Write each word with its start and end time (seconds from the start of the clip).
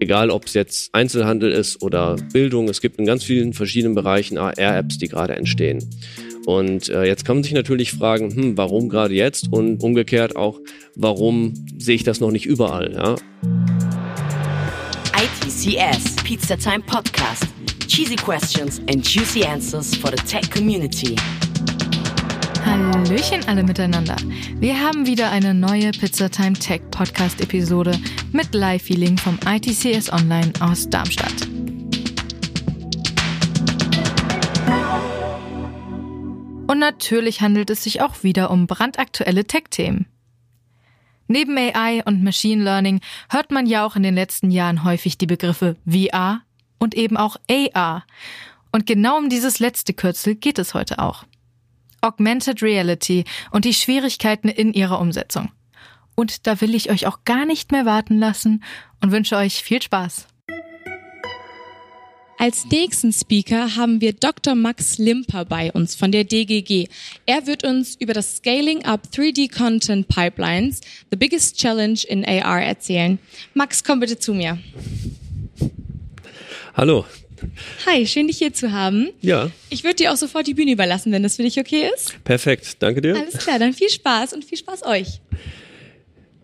egal 0.00 0.30
ob 0.30 0.46
es 0.46 0.54
jetzt 0.54 0.94
Einzelhandel 0.94 1.52
ist 1.52 1.82
oder 1.82 2.16
Bildung, 2.32 2.68
es 2.68 2.80
gibt 2.80 2.98
in 2.98 3.06
ganz 3.06 3.22
vielen 3.22 3.52
verschiedenen 3.52 3.94
Bereichen 3.94 4.38
AR-Apps, 4.38 4.98
die 4.98 5.08
gerade 5.08 5.36
entstehen. 5.36 5.88
Und 6.46 6.88
äh, 6.88 7.04
jetzt 7.04 7.24
kann 7.24 7.36
man 7.36 7.42
sich 7.44 7.52
natürlich 7.52 7.92
fragen, 7.92 8.34
hm, 8.34 8.56
warum 8.56 8.88
gerade 8.88 9.14
jetzt 9.14 9.52
und 9.52 9.82
umgekehrt 9.82 10.36
auch, 10.36 10.58
warum 10.96 11.54
sehe 11.78 11.94
ich 11.94 12.02
das 12.02 12.20
noch 12.20 12.30
nicht 12.30 12.46
überall? 12.46 12.92
Ja? 12.92 13.16
ITCS 15.14 16.16
Pizza 16.24 16.56
Time 16.56 16.80
Podcast. 16.86 17.46
Cheesy 17.86 18.16
questions 18.16 18.80
and 18.90 19.06
juicy 19.06 19.44
answers 19.44 19.94
for 19.94 20.10
the 20.10 20.22
tech 20.24 20.50
community. 20.50 21.14
Hallöchen 22.64 23.46
alle 23.46 23.62
miteinander. 23.62 24.16
Wir 24.58 24.78
haben 24.80 25.06
wieder 25.06 25.30
eine 25.30 25.54
neue 25.54 25.90
Pizzatime 25.90 26.52
Tech 26.52 26.82
Podcast 26.90 27.40
Episode 27.40 27.98
mit 28.32 28.54
Live-Feeling 28.54 29.18
vom 29.18 29.38
ITCS 29.46 30.12
Online 30.12 30.52
aus 30.60 30.88
Darmstadt. 30.88 31.48
Und 36.66 36.78
natürlich 36.78 37.40
handelt 37.40 37.70
es 37.70 37.82
sich 37.82 38.00
auch 38.00 38.22
wieder 38.22 38.50
um 38.50 38.66
brandaktuelle 38.66 39.44
Tech-Themen. 39.44 40.06
Neben 41.26 41.56
AI 41.56 42.02
und 42.04 42.22
Machine 42.22 42.62
Learning 42.62 43.00
hört 43.28 43.50
man 43.50 43.66
ja 43.66 43.84
auch 43.84 43.96
in 43.96 44.02
den 44.02 44.14
letzten 44.14 44.50
Jahren 44.50 44.84
häufig 44.84 45.18
die 45.18 45.26
Begriffe 45.26 45.76
VR 45.84 46.42
und 46.78 46.94
eben 46.94 47.16
auch 47.16 47.36
AR. 47.48 48.04
Und 48.72 48.86
genau 48.86 49.18
um 49.18 49.28
dieses 49.28 49.58
letzte 49.58 49.94
Kürzel 49.94 50.36
geht 50.36 50.58
es 50.58 50.74
heute 50.74 50.98
auch. 50.98 51.24
Augmented 52.00 52.62
Reality 52.62 53.24
und 53.50 53.64
die 53.64 53.74
Schwierigkeiten 53.74 54.48
in 54.48 54.72
ihrer 54.72 55.00
Umsetzung. 55.00 55.50
Und 56.20 56.46
da 56.46 56.60
will 56.60 56.74
ich 56.74 56.90
euch 56.90 57.06
auch 57.06 57.24
gar 57.24 57.46
nicht 57.46 57.72
mehr 57.72 57.86
warten 57.86 58.18
lassen 58.18 58.62
und 59.00 59.10
wünsche 59.10 59.36
euch 59.36 59.62
viel 59.62 59.80
Spaß. 59.80 60.26
Als 62.36 62.66
nächsten 62.66 63.10
Speaker 63.10 63.74
haben 63.74 64.02
wir 64.02 64.12
Dr. 64.12 64.54
Max 64.54 64.98
Limper 64.98 65.46
bei 65.46 65.72
uns 65.72 65.94
von 65.94 66.12
der 66.12 66.24
DGG. 66.24 66.88
Er 67.24 67.46
wird 67.46 67.64
uns 67.64 67.96
über 67.98 68.12
das 68.12 68.36
Scaling 68.36 68.84
Up 68.84 69.08
3D 69.10 69.50
Content 69.50 70.08
Pipelines, 70.08 70.82
the 71.10 71.16
biggest 71.16 71.56
challenge 71.56 72.00
in 72.06 72.22
AR 72.22 72.60
erzählen. 72.60 73.18
Max, 73.54 73.82
komm 73.82 74.00
bitte 74.00 74.18
zu 74.18 74.34
mir. 74.34 74.58
Hallo, 76.76 77.06
Hi, 77.86 78.06
schön 78.06 78.26
dich 78.26 78.36
hier 78.36 78.52
zu 78.52 78.72
haben. 78.72 79.08
Ja. 79.22 79.50
Ich 79.70 79.82
würde 79.82 79.96
dir 79.96 80.12
auch 80.12 80.16
sofort 80.16 80.46
die 80.46 80.52
Bühne 80.52 80.72
überlassen, 80.72 81.10
wenn 81.12 81.22
das 81.22 81.36
für 81.36 81.42
dich 81.42 81.58
okay 81.58 81.88
ist. 81.94 82.22
Perfekt, 82.24 82.76
danke 82.80 83.00
dir. 83.00 83.16
Alles 83.16 83.38
klar, 83.38 83.58
dann 83.58 83.72
viel 83.72 83.88
Spaß 83.88 84.34
und 84.34 84.44
viel 84.44 84.58
Spaß 84.58 84.84
euch. 84.84 85.20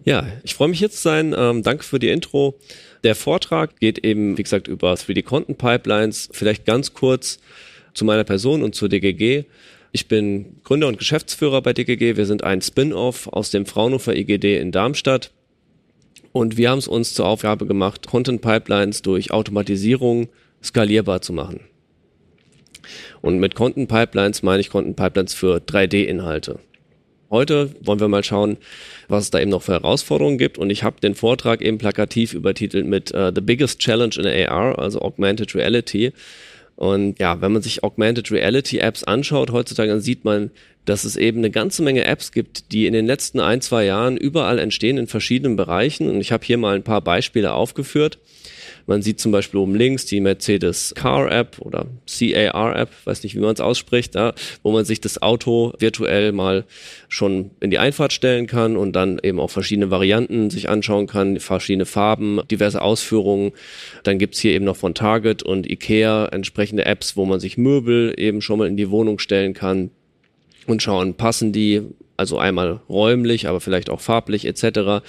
Ja, 0.07 0.25
ich 0.45 0.55
freue 0.55 0.69
mich 0.69 0.79
zu 0.79 0.89
sein. 0.91 1.35
Ähm, 1.37 1.65
danke 1.65 1.83
für 1.83 1.99
die 1.99 2.11
Intro. 2.11 2.55
Der 3.03 3.17
Vortrag 3.17 3.81
geht 3.81 4.05
eben, 4.05 4.39
wie 4.39 4.43
gesagt, 4.45 4.69
über 4.69 4.95
3D 4.95 5.25
Content 5.25 5.59
Pipelines. 5.59 6.29
Vielleicht 6.31 6.65
ganz 6.65 6.95
kurz 6.95 7.41
zu 7.93 8.05
meiner 8.05 8.23
Person 8.23 8.63
und 8.63 8.77
zur 8.77 8.89
DGG. 8.89 9.47
Ich 9.91 10.07
bin 10.07 10.61
Gründer 10.63 10.87
und 10.87 10.99
Geschäftsführer 10.99 11.61
bei 11.61 11.73
DGG. 11.73 12.17
Wir 12.17 12.25
sind 12.27 12.45
ein 12.45 12.63
Spin-off 12.63 13.27
aus 13.27 13.51
dem 13.51 13.67
Fraunhofer 13.67 14.15
IGD 14.15 14.59
in 14.59 14.71
Darmstadt. 14.71 15.33
Und 16.31 16.57
wir 16.57 16.71
haben 16.71 16.79
es 16.79 16.87
uns 16.87 17.13
zur 17.13 17.27
Aufgabe 17.27 17.67
gemacht, 17.67 18.07
Content 18.07 18.43
Pipelines 18.43 19.03
durch 19.03 19.33
Automatisierung 19.33 20.29
skalierbar 20.63 21.21
zu 21.21 21.33
machen. 21.33 21.61
Und 23.23 23.39
mit 23.41 23.57
Content 23.57 23.89
Pipelines 23.89 24.45
meine 24.45 24.61
ich 24.61 24.71
Content 24.71 24.95
Pipelines 24.95 25.35
für 25.35 25.57
3D-Inhalte. 25.57 26.61
Heute 27.29 27.71
wollen 27.81 27.99
wir 27.99 28.09
mal 28.09 28.23
schauen, 28.23 28.57
was 29.09 29.25
es 29.25 29.31
da 29.31 29.41
eben 29.41 29.51
noch 29.51 29.63
für 29.63 29.73
Herausforderungen 29.73 30.39
gibt. 30.39 30.59
Und 30.59 30.71
ich 30.71 30.85
habe 30.85 31.01
den 31.01 31.15
Vortrag 31.15 31.61
eben 31.61 31.79
plakativ 31.79 32.35
übertitelt 32.35 32.87
mit 32.87 33.13
uh, 33.15 33.33
The 33.35 33.41
Biggest 33.41 33.81
Challenge 33.81 34.15
in 34.17 34.49
AR, 34.49 34.79
also 34.79 35.01
Augmented 35.01 35.55
Reality. 35.55 36.13
Und 36.77 37.19
ja, 37.19 37.41
wenn 37.41 37.53
man 37.53 37.63
sich 37.63 37.83
Augmented 37.83 38.31
Reality 38.31 38.79
Apps 38.79 39.03
anschaut 39.03 39.51
heutzutage, 39.51 39.91
dann 39.91 40.01
sieht 40.01 40.25
man, 40.25 40.51
dass 40.85 41.05
es 41.05 41.17
eben 41.17 41.39
eine 41.39 41.51
ganze 41.51 41.83
Menge 41.83 42.05
Apps 42.05 42.31
gibt, 42.31 42.71
die 42.71 42.87
in 42.87 42.93
den 42.93 43.07
letzten 43.07 43.41
ein, 43.41 43.61
zwei 43.61 43.85
Jahren 43.85 44.17
überall 44.17 44.59
entstehen 44.59 44.99
in 44.99 45.09
verschiedenen 45.09 45.57
Bereichen. 45.57 46.09
Und 46.09 46.21
ich 46.21 46.31
habe 46.33 46.45
hier 46.45 46.59
mal 46.59 46.77
ein 46.77 46.85
paar 46.85 47.01
Beispiele 47.01 47.53
aufgeführt. 47.53 48.19
Man 48.87 49.03
sieht 49.03 49.19
zum 49.19 49.33
Beispiel 49.33 49.59
oben 49.59 49.75
links 49.75 50.07
die 50.07 50.21
Mercedes 50.21 50.95
Car 50.95 51.31
App 51.31 51.57
oder 51.59 51.87
CAR 52.07 52.77
App, 52.77 52.91
weiß 53.05 53.25
nicht, 53.25 53.35
wie 53.35 53.41
man 53.41 53.53
es 53.53 53.61
ausspricht, 53.61 54.15
ja, 54.15 54.33
wo 54.63 54.71
man 54.71 54.85
sich 54.85 55.01
das 55.01 55.21
Auto 55.21 55.73
virtuell 55.79 56.33
mal 56.33 56.65
schon 57.09 57.51
in 57.61 57.71
die 57.71 57.79
Einfahrt 57.79 58.13
stellen 58.13 58.47
kann 58.47 58.77
und 58.77 58.95
dann 58.95 59.19
eben 59.23 59.41
auch 59.41 59.51
verschiedene 59.51 59.91
Varianten 59.91 60.51
sich 60.51 60.69
anschauen 60.69 61.09
kann, 61.09 61.41
verschiedene 61.41 61.87
Farben, 61.87 62.41
diverse 62.51 62.81
Ausführungen. 62.81 63.53
Dann 64.05 64.19
gibt's 64.19 64.39
hier 64.39 64.53
eben 64.53 64.65
noch 64.65 64.77
von 64.77 64.95
Target 64.95 65.43
und 65.43 65.69
Ikea 65.69 66.27
entsprechende 66.27 66.85
Apps, 66.85 67.17
wo 67.17 67.25
man 67.25 67.41
sich 67.41 67.59
Möbel 67.59 68.15
eben 68.17 68.41
schon 68.41 68.59
mal 68.59 68.69
in 68.69 68.77
die 68.77 68.91
Wohnung 68.91 69.19
stellen 69.19 69.53
kann 69.53 69.91
und 70.67 70.83
schauen, 70.83 71.15
passen 71.15 71.53
die, 71.53 71.83
also 72.17 72.39
einmal 72.39 72.81
räumlich, 72.89 73.49
aber 73.49 73.61
vielleicht 73.61 73.91
auch 73.91 74.01
farblich 74.01 74.47
etc. 74.47 75.03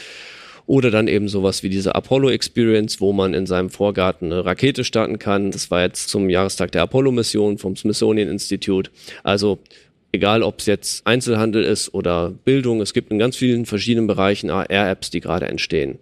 Oder 0.68 0.92
dann 0.92 1.08
eben 1.08 1.30
sowas 1.30 1.64
wie 1.64 1.70
diese 1.70 1.96
Apollo 1.96 2.30
Experience, 2.30 3.02
wo 3.02 3.14
man 3.14 3.34
in 3.34 3.48
seinem 3.48 3.70
Vorgarten 3.70 4.32
eine 4.32 4.46
Rakete 4.46 4.84
starten 4.84 5.18
kann. 5.18 5.50
Das 5.50 5.72
war 5.72 5.82
jetzt 5.82 6.10
zum 6.10 6.30
Jahrestag 6.30 6.72
der 6.74 6.84
Apollo-Mission 6.84 7.58
vom 7.58 7.76
Smithsonian 7.76 8.28
Institute. 8.28 8.92
Also 9.24 9.60
egal 10.12 10.44
ob 10.44 10.60
es 10.60 10.66
jetzt 10.66 11.08
Einzelhandel 11.08 11.64
ist 11.64 11.94
oder 11.94 12.32
Bildung, 12.44 12.82
es 12.82 12.94
gibt 12.94 13.12
in 13.12 13.20
ganz 13.20 13.38
vielen 13.38 13.66
verschiedenen 13.66 14.08
Bereichen 14.08 14.50
AR-Apps, 14.50 15.10
die 15.10 15.22
gerade 15.22 15.48
entstehen. 15.48 16.00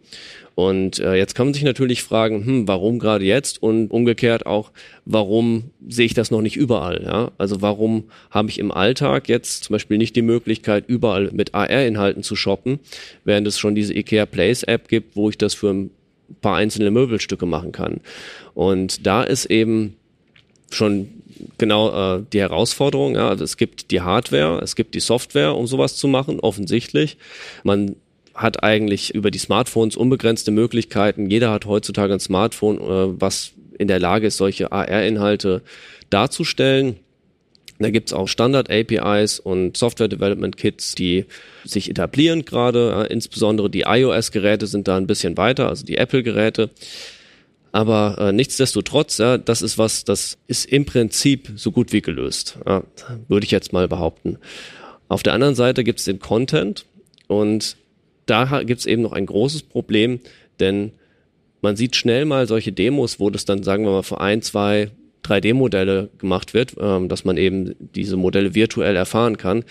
Und 0.56 1.00
äh, 1.00 1.16
jetzt 1.16 1.36
kann 1.36 1.48
man 1.48 1.54
sich 1.54 1.64
natürlich 1.64 2.02
fragen, 2.02 2.46
hm, 2.46 2.68
warum 2.68 2.98
gerade 2.98 3.26
jetzt 3.26 3.62
und 3.62 3.92
umgekehrt 3.92 4.46
auch, 4.46 4.72
warum 5.04 5.72
sehe 5.88 6.06
ich 6.06 6.14
das 6.14 6.32
noch 6.32 6.42
nicht 6.42 6.56
überall? 6.56 7.04
Ja? 7.04 7.32
Also 7.38 7.62
warum 7.62 8.06
habe 8.32 8.50
ich 8.50 8.60
im 8.60 8.72
Alltag 8.72 9.28
jetzt 9.28 9.66
zum 9.66 9.74
Beispiel 9.74 9.98
nicht 9.98 10.16
die 10.16 10.22
Möglichkeit, 10.22 10.86
überall 10.88 11.30
mit 11.34 11.54
AR-Inhalten 11.54 12.24
zu 12.24 12.38
shoppen, 12.38 12.80
während 13.26 13.46
es 13.48 13.60
schon 13.60 13.76
diese 13.76 13.94
IKEA 13.94 14.26
Place 14.26 14.64
App 14.64 14.88
gibt, 14.88 15.18
wo 15.18 15.30
ich 15.30 15.38
das 15.38 15.54
für 15.54 15.72
ein 15.72 15.92
paar 16.42 16.56
einzelne 16.56 16.90
Möbelstücke 16.90 17.46
machen 17.46 17.74
kann. 17.74 18.00
Und 18.54 19.06
da 19.06 19.24
ist 19.24 19.46
eben 19.46 19.98
schon 20.72 21.10
genau 21.58 22.18
äh, 22.18 22.24
die 22.32 22.40
Herausforderung. 22.40 23.16
Ja, 23.16 23.28
also 23.28 23.44
es 23.44 23.58
gibt 23.58 23.92
die 23.92 24.02
Hardware, 24.02 24.62
es 24.64 24.76
gibt 24.76 24.96
die 24.96 25.02
Software, 25.02 25.56
um 25.56 25.68
sowas 25.68 25.98
zu 25.98 26.08
machen, 26.08 26.40
offensichtlich. 26.40 27.18
Man 27.64 27.98
hat 28.35 28.63
eigentlich 28.63 29.16
über 29.16 29.31
die 29.31 29.40
Smartphones 29.40 29.96
unbegrenzte 29.96 30.51
Möglichkeiten. 30.51 31.29
Jeder 31.29 31.51
hat 31.51 31.66
heutzutage 31.66 32.13
ein 32.13 32.19
Smartphone, 32.19 32.78
äh, 32.78 33.22
was 33.22 33.53
in 33.79 33.88
der 33.88 34.00
Lage 34.00 34.28
ist, 34.28 34.38
solche 34.38 34.72
AR-Inhalte 34.72 35.62
darzustellen. 36.09 36.97
Da 37.79 37.90
gibt's 37.90 38.13
auch 38.13 38.28
Standard-APIs 38.28 39.40
und 39.40 39.75
Software-Development-Kits, 39.75 40.95
die 40.95 41.25
sich 41.66 41.90
etablieren 41.90 42.45
gerade. 42.45 43.07
insbesondere 43.09 43.69
die 43.69 43.81
iOS-Geräte 43.81 44.68
sind 44.68 44.88
da 44.88 44.95
ein 44.95 45.07
bisschen 45.07 45.35
weiter, 45.35 45.68
also 45.68 45.85
die 45.85 45.97
Apple-Geräte. 45.97 46.69
Aber 47.74 48.16
äh, 48.18 48.31
nichtsdestotrotz, 48.31 49.18
ja, 49.18 49.38
das 49.38 49.62
ist 49.62 49.78
was, 49.78 50.06
das 50.06 50.38
ist 50.47 50.72
im 50.72 50.85
Prinzip 50.85 51.51
so 51.57 51.74
gut 51.74 51.91
wie 51.91 52.01
gelöst, 52.01 52.57
ja, 52.66 52.84
würde 53.28 53.44
ich 53.44 53.51
jetzt 53.51 53.74
mal 53.74 53.90
behaupten. 53.90 54.38
Auf 55.09 55.24
der 55.24 55.34
anderen 55.34 55.56
Seite 55.56 55.84
gibt's 55.84 56.06
den 56.06 56.19
Content 56.19 56.85
und 57.28 57.75
da 58.25 58.63
gibt 58.63 58.80
es 58.80 58.86
eben 58.86 59.02
noch 59.02 59.13
ein 59.13 59.25
großes 59.25 59.63
Problem, 59.63 60.19
denn 60.59 60.91
man 61.62 61.75
sieht 61.75 61.96
schnell 61.96 62.25
mal 62.25 62.47
solche 62.47 62.72
Demos, 62.72 63.19
wo 63.19 63.30
das 63.30 63.46
dann, 63.46 63.63
sagen 63.63 63.86
wir 63.86 63.91
mal, 63.91 64.03
für 64.03 64.22
ein, 64.22 64.41
zwei, 64.41 64.91
3D-Modelle 65.24 66.09
gemacht 66.19 66.53
wird, 66.53 66.75
ähm, 66.80 67.09
dass 67.09 67.25
man 67.25 67.38
eben 67.38 67.75
diese 67.80 68.18
Modelle 68.18 68.53
virtuell 68.53 68.96
erfahren 68.96 69.38
kann. 69.38 69.63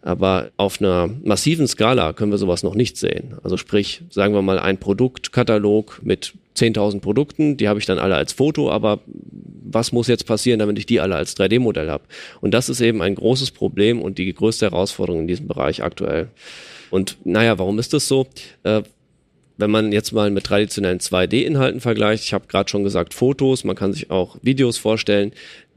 Aber 0.00 0.50
auf 0.56 0.80
einer 0.80 1.10
massiven 1.24 1.66
Skala 1.66 2.12
können 2.12 2.30
wir 2.30 2.38
sowas 2.38 2.62
noch 2.62 2.74
nicht 2.74 2.96
sehen. 2.96 3.36
Also 3.42 3.56
sprich, 3.56 4.02
sagen 4.10 4.32
wir 4.32 4.42
mal, 4.42 4.58
ein 4.58 4.78
Produktkatalog 4.78 6.00
mit 6.02 6.34
10.000 6.56 7.00
Produkten, 7.00 7.56
die 7.56 7.68
habe 7.68 7.78
ich 7.78 7.86
dann 7.86 7.98
alle 7.98 8.14
als 8.14 8.32
Foto, 8.32 8.70
aber 8.70 9.00
was 9.06 9.92
muss 9.92 10.08
jetzt 10.08 10.26
passieren, 10.26 10.60
damit 10.60 10.78
ich 10.78 10.86
die 10.86 11.00
alle 11.00 11.16
als 11.16 11.36
3D-Modell 11.36 11.90
habe? 11.90 12.04
Und 12.40 12.54
das 12.54 12.68
ist 12.68 12.80
eben 12.80 13.02
ein 13.02 13.16
großes 13.16 13.50
Problem 13.50 14.00
und 14.00 14.18
die 14.18 14.32
größte 14.32 14.70
Herausforderung 14.70 15.22
in 15.22 15.28
diesem 15.28 15.46
Bereich 15.46 15.82
aktuell. 15.82 16.28
Und 16.90 17.16
naja, 17.24 17.58
warum 17.58 17.78
ist 17.78 17.92
das 17.92 18.08
so? 18.08 18.26
Äh, 18.62 18.82
wenn 19.58 19.70
man 19.70 19.92
jetzt 19.92 20.12
mal 20.12 20.30
mit 20.30 20.44
traditionellen 20.44 21.00
2D-Inhalten 21.00 21.80
vergleicht, 21.80 22.24
ich 22.24 22.32
habe 22.32 22.46
gerade 22.46 22.70
schon 22.70 22.84
gesagt 22.84 23.12
Fotos, 23.12 23.64
man 23.64 23.74
kann 23.74 23.92
sich 23.92 24.10
auch 24.10 24.36
Videos 24.40 24.78
vorstellen, 24.78 25.32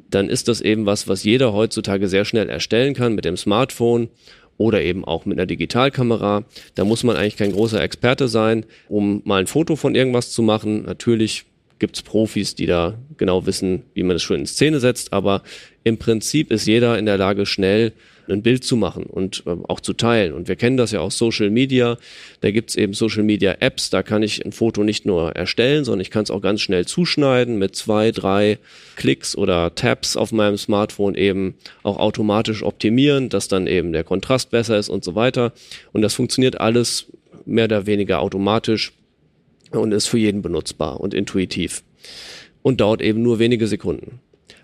dann 0.09 0.29
ist 0.29 0.47
das 0.47 0.61
eben 0.61 0.85
was, 0.85 1.07
was 1.07 1.23
jeder 1.23 1.53
heutzutage 1.53 2.07
sehr 2.07 2.25
schnell 2.25 2.49
erstellen 2.49 2.93
kann 2.93 3.15
mit 3.15 3.25
dem 3.25 3.37
Smartphone 3.37 4.09
oder 4.57 4.81
eben 4.81 5.03
auch 5.03 5.25
mit 5.25 5.39
einer 5.39 5.47
Digitalkamera. 5.47 6.43
Da 6.75 6.85
muss 6.85 7.03
man 7.03 7.15
eigentlich 7.15 7.37
kein 7.37 7.53
großer 7.53 7.81
Experte 7.81 8.27
sein, 8.27 8.65
um 8.87 9.21
mal 9.25 9.39
ein 9.39 9.47
Foto 9.47 9.75
von 9.75 9.95
irgendwas 9.95 10.31
zu 10.31 10.43
machen. 10.43 10.83
Natürlich 10.83 11.45
gibt's 11.79 12.03
Profis, 12.03 12.53
die 12.53 12.67
da 12.67 12.93
genau 13.17 13.47
wissen, 13.47 13.81
wie 13.95 14.03
man 14.03 14.15
das 14.15 14.21
schon 14.21 14.41
in 14.41 14.45
Szene 14.45 14.79
setzt, 14.79 15.13
aber 15.13 15.41
im 15.83 15.97
Prinzip 15.97 16.51
ist 16.51 16.67
jeder 16.67 16.99
in 16.99 17.07
der 17.07 17.17
Lage, 17.17 17.47
schnell 17.47 17.93
ein 18.31 18.41
Bild 18.41 18.63
zu 18.63 18.75
machen 18.75 19.03
und 19.03 19.43
äh, 19.45 19.55
auch 19.67 19.79
zu 19.79 19.93
teilen. 19.93 20.33
Und 20.33 20.47
wir 20.47 20.55
kennen 20.55 20.77
das 20.77 20.91
ja 20.91 20.99
aus 20.99 21.17
Social 21.17 21.49
Media. 21.49 21.97
Da 22.41 22.51
gibt's 22.51 22.75
eben 22.75 22.93
Social 22.93 23.23
Media 23.23 23.57
Apps, 23.59 23.89
da 23.89 24.03
kann 24.03 24.23
ich 24.23 24.45
ein 24.45 24.51
Foto 24.51 24.83
nicht 24.83 25.05
nur 25.05 25.35
erstellen, 25.35 25.83
sondern 25.83 26.01
ich 26.01 26.11
kann 26.11 26.23
es 26.23 26.31
auch 26.31 26.41
ganz 26.41 26.61
schnell 26.61 26.85
zuschneiden 26.85 27.57
mit 27.57 27.75
zwei, 27.75 28.11
drei 28.11 28.57
Klicks 28.95 29.35
oder 29.35 29.75
Tabs 29.75 30.15
auf 30.15 30.31
meinem 30.31 30.57
Smartphone 30.57 31.15
eben 31.15 31.55
auch 31.83 31.97
automatisch 31.97 32.63
optimieren, 32.63 33.29
dass 33.29 33.47
dann 33.47 33.67
eben 33.67 33.93
der 33.93 34.03
Kontrast 34.03 34.51
besser 34.51 34.77
ist 34.77 34.89
und 34.89 35.03
so 35.03 35.15
weiter. 35.15 35.53
Und 35.91 36.01
das 36.01 36.13
funktioniert 36.13 36.59
alles 36.59 37.07
mehr 37.45 37.65
oder 37.65 37.85
weniger 37.85 38.21
automatisch 38.21 38.93
und 39.71 39.91
ist 39.91 40.07
für 40.07 40.17
jeden 40.17 40.41
benutzbar 40.41 40.99
und 40.99 41.13
intuitiv. 41.13 41.83
Und 42.61 42.79
dauert 42.79 43.01
eben 43.01 43.23
nur 43.23 43.39
wenige 43.39 43.65
Sekunden. 43.67 44.19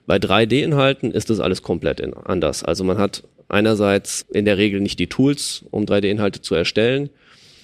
Bei 0.06 0.18
3D-Inhalten 0.18 1.12
ist 1.12 1.30
das 1.30 1.40
alles 1.40 1.62
komplett 1.62 2.02
anders. 2.02 2.64
Also 2.64 2.84
man 2.84 2.98
hat 2.98 3.24
einerseits 3.50 4.26
in 4.32 4.46
der 4.46 4.58
Regel 4.58 4.82
nicht 4.82 5.00
die 5.00 5.08
Tools, 5.08 5.66
um 5.72 5.86
3D-Inhalte 5.86 6.42
zu 6.42 6.56
erstellen. 6.56 7.10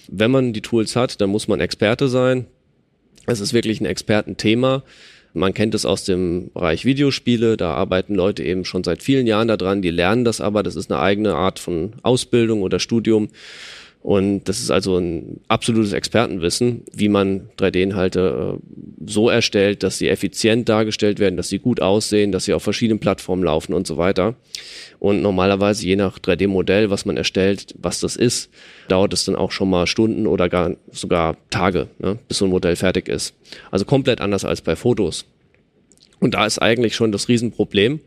Wenn 0.08 0.30
man 0.30 0.52
die 0.52 0.62
Tools 0.62 0.96
hat, 0.96 1.20
dann 1.20 1.30
muss 1.30 1.48
man 1.48 1.60
Experte 1.60 2.08
sein. 2.08 2.46
Es 3.26 3.40
ist 3.40 3.52
wirklich 3.52 3.80
ein 3.80 3.86
Expertenthema. 3.86 4.82
Man 5.32 5.52
kennt 5.52 5.74
es 5.74 5.84
aus 5.84 6.04
dem 6.04 6.50
Bereich 6.54 6.84
Videospiele, 6.84 7.56
da 7.56 7.74
arbeiten 7.74 8.14
Leute 8.14 8.44
eben 8.44 8.64
schon 8.64 8.84
seit 8.84 9.02
vielen 9.02 9.26
Jahren 9.26 9.48
daran, 9.48 9.82
die 9.82 9.90
lernen 9.90 10.24
das 10.24 10.40
aber, 10.40 10.62
das 10.62 10.76
ist 10.76 10.92
eine 10.92 11.00
eigene 11.00 11.34
Art 11.34 11.58
von 11.58 11.94
Ausbildung 12.02 12.62
oder 12.62 12.78
Studium. 12.78 13.28
Und 14.04 14.44
das 14.50 14.60
ist 14.60 14.70
also 14.70 14.98
ein 14.98 15.40
absolutes 15.48 15.94
Expertenwissen, 15.94 16.82
wie 16.92 17.08
man 17.08 17.48
3D-Inhalte 17.56 18.58
äh, 18.58 19.06
so 19.06 19.30
erstellt, 19.30 19.82
dass 19.82 19.96
sie 19.96 20.10
effizient 20.10 20.68
dargestellt 20.68 21.20
werden, 21.20 21.38
dass 21.38 21.48
sie 21.48 21.58
gut 21.58 21.80
aussehen, 21.80 22.30
dass 22.30 22.44
sie 22.44 22.52
auf 22.52 22.62
verschiedenen 22.62 22.98
Plattformen 22.98 23.42
laufen 23.42 23.72
und 23.72 23.86
so 23.86 23.96
weiter. 23.96 24.34
Und 24.98 25.22
normalerweise, 25.22 25.86
je 25.86 25.96
nach 25.96 26.18
3D-Modell, 26.18 26.90
was 26.90 27.06
man 27.06 27.16
erstellt, 27.16 27.74
was 27.78 28.00
das 28.00 28.16
ist, 28.16 28.50
dauert 28.88 29.14
es 29.14 29.24
dann 29.24 29.36
auch 29.36 29.52
schon 29.52 29.70
mal 29.70 29.86
Stunden 29.86 30.26
oder 30.26 30.50
gar 30.50 30.72
sogar 30.92 31.38
Tage, 31.48 31.88
ne, 31.98 32.18
bis 32.28 32.36
so 32.36 32.44
ein 32.44 32.50
Modell 32.50 32.76
fertig 32.76 33.08
ist. 33.08 33.32
Also 33.70 33.86
komplett 33.86 34.20
anders 34.20 34.44
als 34.44 34.60
bei 34.60 34.76
Fotos. 34.76 35.24
Und 36.20 36.34
da 36.34 36.44
ist 36.44 36.58
eigentlich 36.58 36.94
schon 36.94 37.10
das 37.10 37.28
Riesenproblem, 37.28 38.00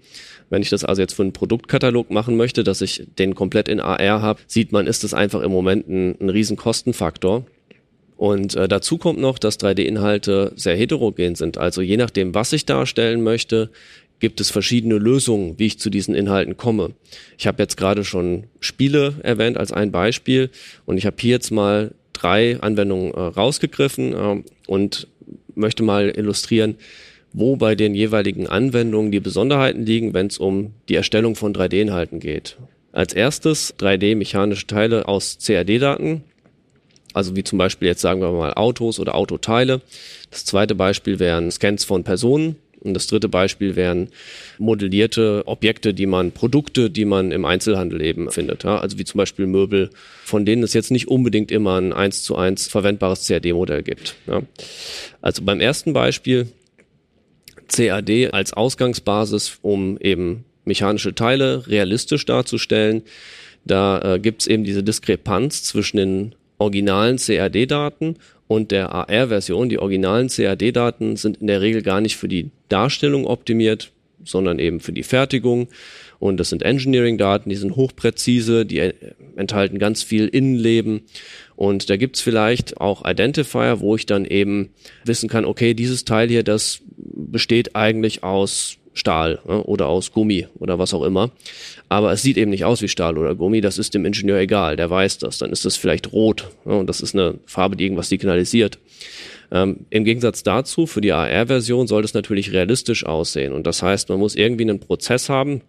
wenn 0.49 0.61
ich 0.61 0.69
das 0.69 0.83
also 0.83 1.01
jetzt 1.01 1.13
für 1.13 1.23
einen 1.23 1.33
Produktkatalog 1.33 2.09
machen 2.09 2.37
möchte, 2.37 2.63
dass 2.63 2.81
ich 2.81 3.07
den 3.17 3.35
komplett 3.35 3.67
in 3.67 3.79
AR 3.79 4.21
habe, 4.21 4.39
sieht 4.47 4.71
man, 4.71 4.87
ist 4.87 5.03
das 5.03 5.13
einfach 5.13 5.41
im 5.41 5.51
Moment 5.51 5.87
ein, 5.87 6.15
ein 6.19 6.29
riesen 6.29 6.57
Kostenfaktor. 6.57 7.45
Und 8.15 8.55
äh, 8.55 8.67
dazu 8.67 8.97
kommt 8.97 9.19
noch, 9.19 9.37
dass 9.37 9.59
3D-Inhalte 9.59 10.51
sehr 10.55 10.75
heterogen 10.75 11.35
sind. 11.35 11.57
Also 11.57 11.81
je 11.81 11.97
nachdem, 11.97 12.33
was 12.33 12.51
ich 12.51 12.65
darstellen 12.65 13.21
möchte, 13.21 13.69
gibt 14.19 14.41
es 14.41 14.49
verschiedene 14.49 14.97
Lösungen, 14.97 15.59
wie 15.59 15.67
ich 15.67 15.79
zu 15.79 15.89
diesen 15.91 16.15
Inhalten 16.15 16.57
komme. 16.57 16.93
Ich 17.37 17.45
habe 17.45 17.61
jetzt 17.61 17.77
gerade 17.77 18.03
schon 18.03 18.45
Spiele 18.59 19.15
erwähnt 19.21 19.57
als 19.57 19.71
ein 19.71 19.91
Beispiel 19.91 20.49
und 20.85 20.97
ich 20.97 21.05
habe 21.05 21.17
hier 21.19 21.31
jetzt 21.31 21.51
mal 21.51 21.93
drei 22.13 22.59
Anwendungen 22.59 23.13
äh, 23.13 23.19
rausgegriffen 23.19 24.13
äh, 24.13 24.43
und 24.65 25.07
möchte 25.53 25.83
mal 25.83 26.09
illustrieren, 26.09 26.77
wo 27.37 27.55
bei 27.55 27.75
den 27.75 27.93
jeweiligen 27.93 28.47
Anwendungen 28.47 29.11
die 29.11 29.19
Besonderheiten 29.19 29.85
liegen, 29.85 30.15
wenn 30.15 30.25
es 30.25 30.39
um 30.39 30.73
die 30.89 30.95
Erstellung 30.95 31.35
von 31.35 31.53
3D-Inhalten 31.53 32.19
geht. 32.19 32.57
Als 32.91 33.13
erstes 33.13 33.75
3D-mechanische 33.77 34.65
Teile 34.65 35.07
aus 35.07 35.37
CAD-Daten, 35.45 36.23
also 37.13 37.35
wie 37.35 37.43
zum 37.43 37.59
Beispiel 37.59 37.89
jetzt 37.89 38.01
sagen 38.01 38.21
wir 38.21 38.31
mal 38.31 38.55
Autos 38.55 38.99
oder 38.99 39.13
Autoteile. 39.13 39.81
Das 40.31 40.45
zweite 40.45 40.73
Beispiel 40.73 41.19
wären 41.19 41.51
Scans 41.51 41.83
von 41.83 42.03
Personen. 42.03 42.55
Und 42.79 42.93
das 42.93 43.07
dritte 43.07 43.27
Beispiel 43.27 43.75
wären 43.75 44.09
modellierte 44.59 45.43
Objekte, 45.45 45.93
die 45.93 46.05
man, 46.05 46.31
Produkte, 46.31 46.89
die 46.89 47.05
man 47.05 47.31
im 47.31 47.45
Einzelhandel 47.45 48.01
eben 48.01 48.31
findet. 48.31 48.63
Ja? 48.63 48.79
Also 48.79 48.97
wie 48.97 49.03
zum 49.03 49.17
Beispiel 49.17 49.45
Möbel, 49.45 49.89
von 50.23 50.45
denen 50.45 50.63
es 50.63 50.73
jetzt 50.73 50.91
nicht 50.91 51.07
unbedingt 51.07 51.51
immer 51.51 51.79
ein 51.79 51.91
eins 51.91 52.23
zu 52.23 52.35
eins 52.35 52.67
verwendbares 52.67 53.27
CAD-Modell 53.27 53.83
gibt. 53.83 54.15
Ja? 54.27 54.41
Also 55.21 55.43
beim 55.43 55.59
ersten 55.59 55.93
Beispiel 55.93 56.47
CAD 57.67 58.33
als 58.33 58.53
Ausgangsbasis, 58.53 59.59
um 59.61 59.97
eben 59.99 60.45
mechanische 60.65 61.15
Teile 61.15 61.67
realistisch 61.67 62.25
darzustellen. 62.25 63.03
Da 63.65 64.15
äh, 64.15 64.19
gibt 64.19 64.41
es 64.41 64.47
eben 64.47 64.63
diese 64.63 64.83
Diskrepanz 64.83 65.63
zwischen 65.63 65.97
den 65.97 66.35
originalen 66.57 67.17
CAD-Daten 67.17 68.17
und 68.47 68.71
der 68.71 68.93
AR-Version. 68.93 69.69
Die 69.69 69.79
originalen 69.79 70.29
CAD-Daten 70.29 71.15
sind 71.17 71.37
in 71.37 71.47
der 71.47 71.61
Regel 71.61 71.81
gar 71.81 72.01
nicht 72.01 72.17
für 72.17 72.27
die 72.27 72.51
Darstellung 72.69 73.25
optimiert, 73.25 73.91
sondern 74.23 74.59
eben 74.59 74.79
für 74.79 74.93
die 74.93 75.03
Fertigung. 75.03 75.67
Und 76.19 76.37
das 76.37 76.49
sind 76.49 76.63
Engineering-Daten, 76.63 77.49
die 77.49 77.55
sind 77.55 77.75
hochpräzise, 77.75 78.65
die 78.65 78.79
äh, 78.79 78.93
enthalten 79.35 79.77
ganz 79.77 80.01
viel 80.01 80.27
Innenleben. 80.27 81.01
Und 81.55 81.89
da 81.89 81.97
gibt's 81.97 82.21
vielleicht 82.21 82.79
auch 82.79 83.05
Identifier, 83.05 83.79
wo 83.79 83.95
ich 83.95 84.05
dann 84.05 84.25
eben 84.25 84.69
wissen 85.03 85.29
kann, 85.29 85.45
okay, 85.45 85.73
dieses 85.73 86.05
Teil 86.05 86.27
hier, 86.29 86.43
das 86.43 86.81
besteht 87.17 87.75
eigentlich 87.75 88.23
aus 88.23 88.77
Stahl 88.93 89.39
ne, 89.47 89.63
oder 89.63 89.87
aus 89.87 90.11
Gummi 90.11 90.47
oder 90.59 90.79
was 90.79 90.93
auch 90.93 91.03
immer. 91.03 91.31
Aber 91.89 92.11
es 92.11 92.21
sieht 92.21 92.37
eben 92.37 92.51
nicht 92.51 92.65
aus 92.65 92.81
wie 92.81 92.87
Stahl 92.87 93.17
oder 93.17 93.35
Gummi, 93.35 93.61
das 93.61 93.77
ist 93.77 93.93
dem 93.93 94.05
Ingenieur 94.05 94.39
egal, 94.39 94.75
der 94.75 94.89
weiß 94.89 95.19
das. 95.19 95.37
Dann 95.37 95.51
ist 95.51 95.65
das 95.65 95.77
vielleicht 95.77 96.11
rot 96.11 96.49
ne, 96.65 96.75
und 96.75 96.87
das 96.87 97.01
ist 97.01 97.15
eine 97.15 97.35
Farbe, 97.45 97.75
die 97.75 97.85
irgendwas 97.85 98.09
signalisiert. 98.09 98.79
Ähm, 99.51 99.85
Im 99.89 100.03
Gegensatz 100.03 100.43
dazu, 100.43 100.87
für 100.87 101.01
die 101.01 101.13
AR-Version 101.13 101.87
soll 101.87 102.03
es 102.03 102.13
natürlich 102.13 102.51
realistisch 102.51 103.05
aussehen. 103.05 103.53
Und 103.53 103.65
das 103.65 103.81
heißt, 103.81 104.09
man 104.09 104.19
muss 104.19 104.35
irgendwie 104.35 104.63
einen 104.63 104.79
Prozess 104.79 105.29
haben, 105.29 105.61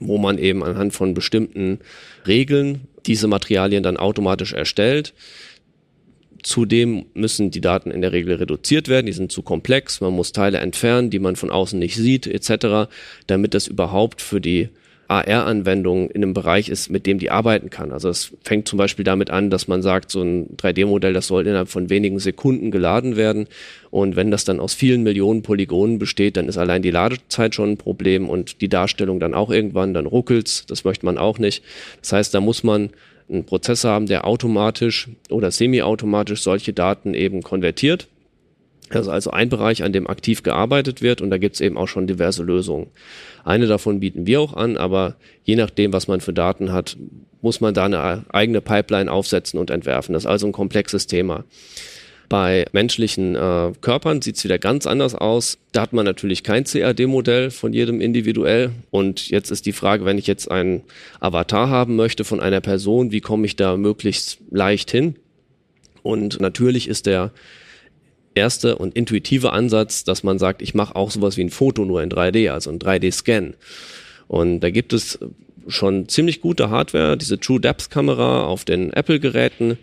wo 0.00 0.18
man 0.18 0.38
eben 0.38 0.64
anhand 0.64 0.94
von 0.94 1.14
bestimmten 1.14 1.80
Regeln 2.26 2.88
diese 3.06 3.28
Materialien 3.28 3.82
dann 3.82 3.98
automatisch 3.98 4.54
erstellt. 4.54 5.12
Zudem 6.44 7.06
müssen 7.14 7.50
die 7.50 7.62
Daten 7.62 7.90
in 7.90 8.02
der 8.02 8.12
Regel 8.12 8.36
reduziert 8.36 8.88
werden, 8.88 9.06
die 9.06 9.12
sind 9.12 9.32
zu 9.32 9.42
komplex, 9.42 10.02
man 10.02 10.12
muss 10.12 10.32
Teile 10.32 10.58
entfernen, 10.58 11.08
die 11.08 11.18
man 11.18 11.36
von 11.36 11.50
außen 11.50 11.78
nicht 11.78 11.96
sieht, 11.96 12.26
etc., 12.26 12.90
damit 13.26 13.54
das 13.54 13.66
überhaupt 13.66 14.20
für 14.20 14.42
die 14.42 14.68
AR-Anwendung 15.08 16.10
in 16.10 16.22
einem 16.22 16.34
Bereich 16.34 16.68
ist, 16.68 16.90
mit 16.90 17.06
dem 17.06 17.18
die 17.18 17.30
arbeiten 17.30 17.70
kann. 17.70 17.92
Also 17.92 18.08
es 18.08 18.32
fängt 18.42 18.68
zum 18.68 18.78
Beispiel 18.78 19.04
damit 19.04 19.30
an, 19.30 19.50
dass 19.50 19.68
man 19.68 19.82
sagt, 19.82 20.10
so 20.10 20.22
ein 20.22 20.56
3D-Modell, 20.56 21.12
das 21.12 21.26
soll 21.26 21.46
innerhalb 21.46 21.68
von 21.68 21.90
wenigen 21.90 22.18
Sekunden 22.18 22.70
geladen 22.70 23.16
werden. 23.16 23.46
Und 23.90 24.16
wenn 24.16 24.30
das 24.30 24.44
dann 24.44 24.60
aus 24.60 24.74
vielen 24.74 25.02
Millionen 25.02 25.42
Polygonen 25.42 25.98
besteht, 25.98 26.36
dann 26.36 26.48
ist 26.48 26.58
allein 26.58 26.82
die 26.82 26.90
Ladezeit 26.90 27.54
schon 27.54 27.72
ein 27.72 27.76
Problem 27.76 28.28
und 28.28 28.60
die 28.60 28.68
Darstellung 28.68 29.20
dann 29.20 29.34
auch 29.34 29.50
irgendwann, 29.50 29.94
dann 29.94 30.06
ruckelt's. 30.06 30.66
Das 30.66 30.84
möchte 30.84 31.06
man 31.06 31.18
auch 31.18 31.38
nicht. 31.38 31.62
Das 32.00 32.12
heißt, 32.12 32.34
da 32.34 32.40
muss 32.40 32.62
man 32.64 32.90
einen 33.28 33.44
Prozessor 33.44 33.90
haben, 33.90 34.06
der 34.06 34.26
automatisch 34.26 35.08
oder 35.30 35.50
semi-automatisch 35.50 36.42
solche 36.42 36.72
Daten 36.72 37.14
eben 37.14 37.42
konvertiert 37.42 38.08
das 38.90 39.02
ist 39.02 39.12
also 39.12 39.30
ein 39.30 39.48
Bereich, 39.48 39.82
an 39.82 39.92
dem 39.92 40.06
aktiv 40.06 40.42
gearbeitet 40.42 41.02
wird 41.02 41.20
und 41.20 41.30
da 41.30 41.38
gibt 41.38 41.54
es 41.54 41.60
eben 41.60 41.76
auch 41.76 41.88
schon 41.88 42.06
diverse 42.06 42.42
Lösungen. 42.42 42.88
Eine 43.44 43.66
davon 43.66 44.00
bieten 44.00 44.26
wir 44.26 44.40
auch 44.40 44.54
an, 44.54 44.76
aber 44.76 45.16
je 45.44 45.56
nachdem, 45.56 45.92
was 45.92 46.08
man 46.08 46.20
für 46.20 46.32
Daten 46.32 46.72
hat, 46.72 46.96
muss 47.42 47.60
man 47.60 47.74
da 47.74 47.84
eine 47.84 48.24
eigene 48.30 48.60
Pipeline 48.60 49.10
aufsetzen 49.10 49.58
und 49.58 49.70
entwerfen. 49.70 50.12
Das 50.12 50.24
ist 50.24 50.30
also 50.30 50.46
ein 50.46 50.52
komplexes 50.52 51.06
Thema. 51.06 51.44
Bei 52.30 52.64
menschlichen 52.72 53.36
äh, 53.36 53.72
Körpern 53.80 54.22
sieht 54.22 54.36
es 54.36 54.44
wieder 54.44 54.58
ganz 54.58 54.86
anders 54.86 55.14
aus. 55.14 55.58
Da 55.72 55.82
hat 55.82 55.92
man 55.92 56.06
natürlich 56.06 56.42
kein 56.42 56.64
CAD-Modell 56.64 57.50
von 57.50 57.74
jedem 57.74 58.00
individuell. 58.00 58.70
Und 58.90 59.28
jetzt 59.28 59.50
ist 59.50 59.66
die 59.66 59.72
Frage, 59.72 60.06
wenn 60.06 60.16
ich 60.16 60.26
jetzt 60.26 60.50
einen 60.50 60.82
Avatar 61.20 61.68
haben 61.68 61.96
möchte 61.96 62.24
von 62.24 62.40
einer 62.40 62.62
Person, 62.62 63.12
wie 63.12 63.20
komme 63.20 63.44
ich 63.46 63.56
da 63.56 63.76
möglichst 63.76 64.38
leicht 64.50 64.90
hin? 64.90 65.16
Und 66.02 66.40
natürlich 66.40 66.88
ist 66.88 67.06
der 67.06 67.30
erste 68.34 68.76
und 68.76 68.94
intuitive 68.96 69.52
Ansatz, 69.52 70.04
dass 70.04 70.22
man 70.22 70.38
sagt, 70.38 70.62
ich 70.62 70.74
mache 70.74 70.96
auch 70.96 71.10
sowas 71.10 71.36
wie 71.36 71.44
ein 71.44 71.50
Foto 71.50 71.84
nur 71.84 72.02
in 72.02 72.10
3D, 72.10 72.50
also 72.50 72.70
ein 72.70 72.78
3D-Scan. 72.78 73.54
Und 74.28 74.60
da 74.60 74.70
gibt 74.70 74.92
es 74.92 75.18
schon 75.68 76.08
ziemlich 76.08 76.40
gute 76.40 76.70
Hardware, 76.70 77.16
diese 77.16 77.38
True 77.38 77.60
Depth 77.60 77.90
Kamera 77.90 78.44
auf 78.44 78.64
den 78.64 78.92
Apple-Geräten, 78.92 79.78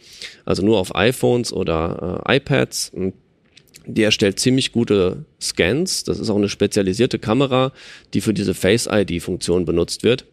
also 0.46 0.63
nur 0.63 0.77
auf 0.77 0.96
iPhones 0.96 1.51
oder 1.53 2.24
äh, 2.27 2.38
iPads. 2.38 2.91
Die 3.88 4.03
erstellt 4.03 4.39
ziemlich 4.39 4.72
gute 4.72 5.25
Scans. 5.41 6.03
Das 6.03 6.20
ist 6.20 6.29
auch 6.29 6.36
eine 6.36 6.50
spezialisierte 6.50 7.17
Kamera, 7.17 7.72
die 8.13 8.22
für 8.22 8.34
diese 8.34 8.53
Face 8.53 8.88
ID-Funktion 8.91 9.65
benutzt 9.65 10.03
wird. 10.03 10.25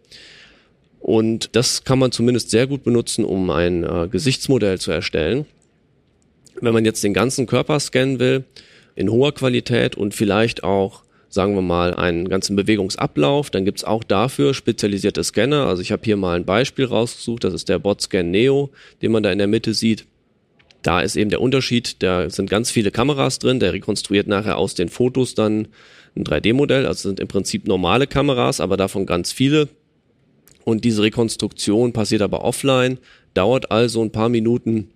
Und 1.00 1.56
das 1.56 1.84
kann 1.84 1.98
man 1.98 2.12
zumindest 2.12 2.50
sehr 2.50 2.66
gut 2.66 2.84
benutzen, 2.84 3.24
um 3.24 3.50
ein 3.50 3.84
äh, 3.84 4.08
Gesichtsmodell 4.10 4.78
zu 4.78 4.90
erstellen. 4.90 5.46
Wenn 6.60 6.74
man 6.74 6.84
jetzt 6.84 7.04
den 7.04 7.14
ganzen 7.14 7.46
Körper 7.46 7.78
scannen 7.80 8.18
will, 8.18 8.44
in 8.94 9.10
hoher 9.10 9.32
Qualität 9.32 9.94
und 9.94 10.14
vielleicht 10.14 10.64
auch, 10.64 11.04
sagen 11.28 11.54
wir 11.54 11.62
mal, 11.62 11.94
einen 11.94 12.28
ganzen 12.28 12.56
Bewegungsablauf, 12.56 13.50
dann 13.50 13.64
gibt's 13.64 13.84
auch 13.84 14.02
dafür 14.02 14.54
spezialisierte 14.54 15.22
Scanner. 15.22 15.66
Also 15.66 15.82
ich 15.82 15.92
habe 15.92 16.02
hier 16.04 16.16
mal 16.16 16.36
ein 16.36 16.44
Beispiel 16.44 16.86
rausgesucht, 16.86 17.44
das 17.44 17.54
ist 17.54 17.68
der 17.68 17.78
BotScan 17.78 18.30
Neo, 18.30 18.70
den 19.02 19.12
man 19.12 19.22
da 19.22 19.30
in 19.30 19.38
der 19.38 19.46
Mitte 19.46 19.72
sieht. 19.74 20.06
Da 20.82 21.00
ist 21.00 21.16
eben 21.16 21.30
der 21.30 21.40
Unterschied, 21.40 22.02
da 22.02 22.30
sind 22.30 22.50
ganz 22.50 22.70
viele 22.70 22.90
Kameras 22.90 23.38
drin, 23.38 23.60
der 23.60 23.72
rekonstruiert 23.72 24.26
nachher 24.26 24.58
aus 24.58 24.74
den 24.74 24.88
Fotos 24.88 25.34
dann 25.34 25.68
ein 26.16 26.24
3D-Modell, 26.24 26.86
also 26.86 27.08
sind 27.08 27.20
im 27.20 27.28
Prinzip 27.28 27.66
normale 27.66 28.06
Kameras, 28.06 28.60
aber 28.60 28.76
davon 28.76 29.06
ganz 29.06 29.30
viele 29.32 29.68
Und 30.64 30.84
diese 30.84 31.02
Rekonstruktion 31.02 31.94
passiert 31.94 32.20
aber 32.20 32.44
offline, 32.44 32.98
dauert 33.32 33.70
also 33.70 34.02
ein 34.02 34.12
paar 34.12 34.28
Minuten, 34.28 34.90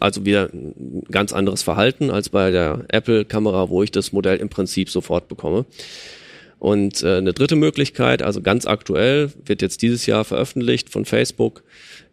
also 0.00 0.24
wieder 0.24 0.50
ein 0.52 1.02
ganz 1.10 1.32
anderes 1.32 1.62
Verhalten 1.62 2.10
als 2.10 2.28
bei 2.28 2.50
der 2.50 2.84
Apple-Kamera, 2.88 3.68
wo 3.68 3.82
ich 3.82 3.90
das 3.90 4.12
Modell 4.12 4.38
im 4.38 4.48
Prinzip 4.48 4.90
sofort 4.90 5.28
bekomme. 5.28 5.64
Und 6.58 7.02
äh, 7.02 7.18
eine 7.18 7.34
dritte 7.34 7.56
Möglichkeit, 7.56 8.22
also 8.22 8.40
ganz 8.40 8.66
aktuell, 8.66 9.30
wird 9.44 9.60
jetzt 9.60 9.82
dieses 9.82 10.06
Jahr 10.06 10.24
veröffentlicht 10.24 10.88
von 10.88 11.04
Facebook, 11.04 11.62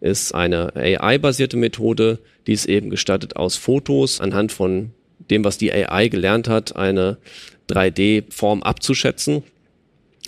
ist 0.02 0.34
eine 0.34 0.76
AI-basierte 0.76 1.56
Methode, 1.58 2.20
die 2.48 2.54
es 2.54 2.66
eben 2.66 2.90
gestattet, 2.90 3.36
aus 3.38 3.56
Fotos 3.56 4.20
anhand 4.20 4.52
von 4.52 4.92
dem, 5.30 5.46
was 5.46 5.58
die 5.58 5.72
AI 5.72 6.10
gelernt 6.10 6.50
hat, 6.50 6.76
eine 6.76 7.18
3D-Form 7.70 8.64
abzuschätzen. 8.64 9.44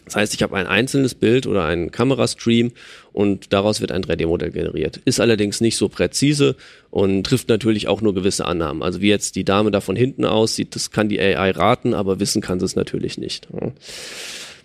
Das 0.05 0.15
heißt, 0.15 0.33
ich 0.33 0.43
habe 0.43 0.55
ein 0.55 0.67
einzelnes 0.67 1.15
Bild 1.15 1.47
oder 1.47 1.65
einen 1.65 1.91
Kamerastream 1.91 2.71
und 3.13 3.53
daraus 3.53 3.79
wird 3.79 3.91
ein 3.91 4.03
3D-Modell 4.03 4.51
generiert. 4.51 4.99
Ist 5.05 5.19
allerdings 5.19 5.61
nicht 5.61 5.77
so 5.77 5.87
präzise 5.87 6.55
und 6.89 7.23
trifft 7.23 7.47
natürlich 7.49 7.87
auch 7.87 8.01
nur 8.01 8.13
gewisse 8.13 8.45
Annahmen. 8.45 8.83
Also 8.83 9.01
wie 9.01 9.07
jetzt 9.07 9.35
die 9.35 9.45
Dame 9.45 9.71
da 9.71 9.81
von 9.81 9.95
hinten 9.95 10.25
aussieht, 10.25 10.75
das 10.75 10.91
kann 10.91 11.09
die 11.09 11.19
AI 11.19 11.51
raten, 11.51 11.93
aber 11.93 12.19
wissen 12.19 12.41
kann 12.41 12.59
sie 12.59 12.65
es 12.65 12.75
natürlich 12.75 13.17
nicht. 13.17 13.47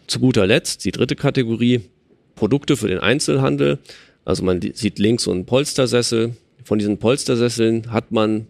Zu 0.07 0.21
guter 0.21 0.47
Letzt 0.47 0.85
die 0.85 0.93
dritte 0.93 1.15
Kategorie, 1.15 1.83
Produkte 2.35 2.77
für 2.77 2.89
den 2.89 2.99
Einzelhandel. 2.99 3.79
Also 4.25 4.43
man 4.43 4.61
sieht 4.61 4.99
links 4.99 5.25
so 5.25 5.31
einen 5.31 5.47
Polstersessel. 5.47 6.37
Von 6.65 6.79
diesen 6.79 6.99
Polstersesseln 6.99 7.93
hat 7.93 8.11
man 8.13 8.47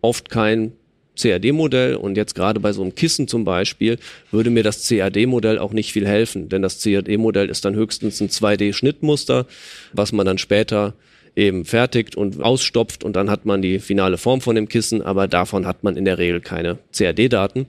oft 0.00 0.28
kein 0.28 0.72
CAD-Modell 1.16 1.96
und 1.96 2.16
jetzt 2.16 2.34
gerade 2.34 2.60
bei 2.60 2.72
so 2.72 2.82
einem 2.82 2.94
Kissen 2.94 3.28
zum 3.28 3.44
Beispiel 3.44 3.98
würde 4.30 4.50
mir 4.50 4.62
das 4.62 4.88
CAD-Modell 4.88 5.58
auch 5.58 5.72
nicht 5.72 5.92
viel 5.92 6.06
helfen, 6.06 6.48
denn 6.48 6.62
das 6.62 6.82
CAD-Modell 6.82 7.48
ist 7.48 7.64
dann 7.64 7.74
höchstens 7.74 8.20
ein 8.20 8.28
2D-Schnittmuster, 8.28 9.46
was 9.92 10.12
man 10.12 10.26
dann 10.26 10.38
später 10.38 10.94
eben 11.36 11.64
fertigt 11.64 12.16
und 12.16 12.42
ausstopft 12.42 13.04
und 13.04 13.16
dann 13.16 13.30
hat 13.30 13.44
man 13.44 13.62
die 13.62 13.78
finale 13.78 14.18
Form 14.18 14.40
von 14.40 14.54
dem 14.54 14.68
Kissen, 14.68 15.02
aber 15.02 15.28
davon 15.28 15.66
hat 15.66 15.82
man 15.82 15.96
in 15.96 16.04
der 16.04 16.18
Regel 16.18 16.40
keine 16.40 16.78
CAD-Daten. 16.96 17.66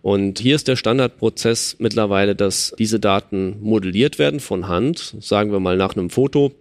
Und 0.00 0.38
hier 0.38 0.54
ist 0.54 0.68
der 0.68 0.76
Standardprozess 0.76 1.76
mittlerweile, 1.80 2.36
dass 2.36 2.72
diese 2.78 3.00
Daten 3.00 3.56
modelliert 3.60 4.18
werden 4.18 4.40
von 4.40 4.68
Hand, 4.68 5.16
sagen 5.20 5.52
wir 5.52 5.60
mal 5.60 5.76
nach 5.76 5.96
einem 5.96 6.08
Foto 6.08 6.52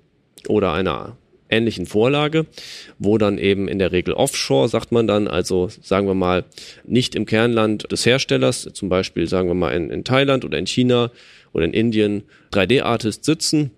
oder 0.48 0.74
einer 0.74 1.18
ähnlichen 1.50 1.86
Vorlage, 1.86 2.46
wo 3.00 3.18
dann 3.18 3.38
eben 3.38 3.68
in 3.68 3.80
der 3.80 3.92
Regel 3.92 4.14
offshore, 4.14 4.70
sagt 4.70 4.92
man 4.92 5.08
dann, 5.08 5.28
also 5.28 5.70
sagen 5.82 6.08
wir 6.08 6.14
mal 6.14 6.46
nicht 6.86 7.16
im 7.16 7.26
Kernland 7.26 7.92
des 7.92 8.06
Herstellers, 8.06 8.70
zum 8.74 8.90
Beispiel 8.90 9.28
sagen 9.28 9.48
wir 9.48 9.56
mal 9.56 9.72
in, 9.72 9.90
in 9.90 10.04
Thailand 10.04 10.46
oder 10.46 10.58
in 10.58 10.68
China 10.68 11.12
oder 11.54 11.66
in 11.66 11.74
Indien, 11.74 12.24
3D-Artists 12.52 13.26
sitzen 13.26 13.72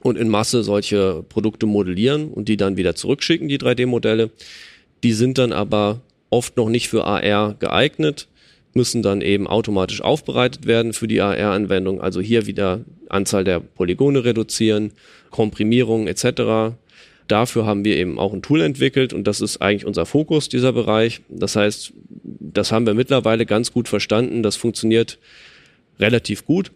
und 0.00 0.16
in 0.16 0.28
Masse 0.28 0.62
solche 0.62 1.24
Produkte 1.28 1.66
modellieren 1.66 2.28
und 2.28 2.48
die 2.48 2.56
dann 2.56 2.76
wieder 2.76 2.94
zurückschicken, 2.94 3.48
die 3.48 3.58
3D-Modelle. 3.58 4.30
Die 5.02 5.12
sind 5.12 5.38
dann 5.38 5.52
aber 5.52 6.00
oft 6.30 6.56
noch 6.56 6.68
nicht 6.68 6.88
für 6.88 7.04
AR 7.04 7.54
geeignet, 7.58 8.28
müssen 8.74 9.02
dann 9.02 9.20
eben 9.20 9.46
automatisch 9.46 10.02
aufbereitet 10.02 10.66
werden 10.66 10.92
für 10.92 11.08
die 11.08 11.20
AR-Anwendung. 11.20 12.00
Also 12.00 12.20
hier 12.20 12.46
wieder 12.46 12.84
Anzahl 13.08 13.44
der 13.44 13.60
Polygone 13.60 14.24
reduzieren, 14.24 14.92
Komprimierung 15.30 16.06
etc. 16.06 16.76
Dafür 17.28 17.66
haben 17.66 17.84
wir 17.84 17.96
eben 17.96 18.18
auch 18.18 18.32
ein 18.32 18.42
Tool 18.42 18.60
entwickelt 18.60 19.12
und 19.12 19.24
das 19.26 19.40
ist 19.40 19.60
eigentlich 19.60 19.86
unser 19.86 20.06
Fokus, 20.06 20.48
dieser 20.48 20.72
Bereich. 20.72 21.20
Das 21.28 21.56
heißt, 21.56 21.92
das 22.22 22.72
haben 22.72 22.86
wir 22.86 22.94
mittlerweile 22.94 23.46
ganz 23.46 23.72
gut 23.72 23.88
verstanden. 23.88 24.42
Das 24.42 24.56
funktioniert 24.56 25.18
relativ 25.98 26.44
gut. 26.44 26.70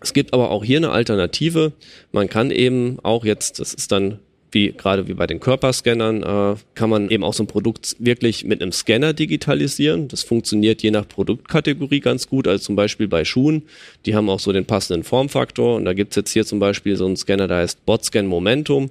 Es 0.00 0.12
gibt 0.12 0.32
aber 0.32 0.50
auch 0.50 0.64
hier 0.64 0.78
eine 0.78 0.90
Alternative. 0.90 1.72
Man 2.10 2.28
kann 2.28 2.50
eben 2.50 2.98
auch 3.02 3.24
jetzt, 3.24 3.60
das 3.60 3.74
ist 3.74 3.92
dann 3.92 4.18
wie 4.52 4.72
gerade 4.72 5.08
wie 5.08 5.14
bei 5.14 5.26
den 5.26 5.40
Körperscannern, 5.40 6.22
äh, 6.22 6.56
kann 6.74 6.90
man 6.90 7.08
eben 7.08 7.24
auch 7.24 7.32
so 7.34 7.42
ein 7.42 7.46
Produkt 7.46 7.96
wirklich 7.98 8.44
mit 8.44 8.62
einem 8.62 8.72
Scanner 8.72 9.14
digitalisieren. 9.14 10.08
Das 10.08 10.22
funktioniert 10.22 10.82
je 10.82 10.90
nach 10.90 11.08
Produktkategorie 11.08 12.00
ganz 12.00 12.28
gut, 12.28 12.46
also 12.46 12.62
zum 12.62 12.76
Beispiel 12.76 13.08
bei 13.08 13.24
Schuhen. 13.24 13.62
Die 14.04 14.14
haben 14.14 14.28
auch 14.28 14.40
so 14.40 14.52
den 14.52 14.66
passenden 14.66 15.04
Formfaktor 15.04 15.76
und 15.76 15.86
da 15.86 15.94
gibt's 15.94 16.16
jetzt 16.16 16.32
hier 16.32 16.44
zum 16.44 16.58
Beispiel 16.58 16.96
so 16.96 17.06
einen 17.06 17.16
Scanner, 17.16 17.48
der 17.48 17.58
heißt 17.58 17.84
BotScan 17.86 18.26
Momentum. 18.26 18.90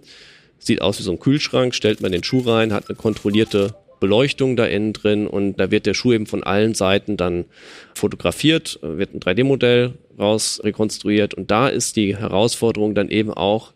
Sieht 0.61 0.81
aus 0.81 0.99
wie 0.99 1.03
so 1.03 1.11
ein 1.11 1.19
Kühlschrank, 1.19 1.73
stellt 1.73 2.01
man 2.01 2.11
den 2.11 2.23
Schuh 2.23 2.41
rein, 2.41 2.71
hat 2.71 2.87
eine 2.87 2.95
kontrollierte 2.95 3.75
Beleuchtung 3.99 4.55
da 4.55 4.65
innen 4.65 4.93
drin 4.93 5.27
und 5.27 5.59
da 5.59 5.71
wird 5.71 5.85
der 5.85 5.93
Schuh 5.93 6.13
eben 6.13 6.25
von 6.25 6.43
allen 6.43 6.73
Seiten 6.73 7.17
dann 7.17 7.45
fotografiert, 7.93 8.79
wird 8.81 9.13
ein 9.13 9.19
3D-Modell 9.19 9.93
raus 10.19 10.61
rekonstruiert 10.63 11.33
und 11.33 11.51
da 11.51 11.67
ist 11.67 11.95
die 11.95 12.15
Herausforderung 12.15 12.95
dann 12.95 13.09
eben 13.09 13.33
auch, 13.33 13.73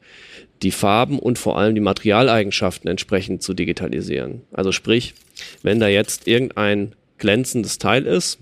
die 0.61 0.71
Farben 0.71 1.19
und 1.19 1.37
vor 1.37 1.57
allem 1.57 1.75
die 1.75 1.81
Materialeigenschaften 1.81 2.89
entsprechend 2.89 3.43
zu 3.43 3.53
digitalisieren. 3.53 4.41
Also 4.53 4.71
sprich, 4.71 5.13
wenn 5.63 5.79
da 5.79 5.87
jetzt 5.87 6.27
irgendein 6.27 6.93
glänzendes 7.17 7.77
Teil 7.77 8.05
ist, 8.05 8.39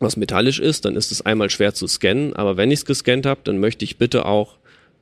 was 0.00 0.16
metallisch 0.16 0.58
ist, 0.58 0.84
dann 0.84 0.96
ist 0.96 1.12
es 1.12 1.22
einmal 1.22 1.50
schwer 1.50 1.74
zu 1.74 1.86
scannen, 1.86 2.34
aber 2.34 2.56
wenn 2.56 2.70
ich 2.70 2.80
es 2.80 2.84
gescannt 2.84 3.26
habe, 3.26 3.40
dann 3.44 3.58
möchte 3.58 3.84
ich 3.84 3.98
bitte 3.98 4.26
auch 4.26 4.58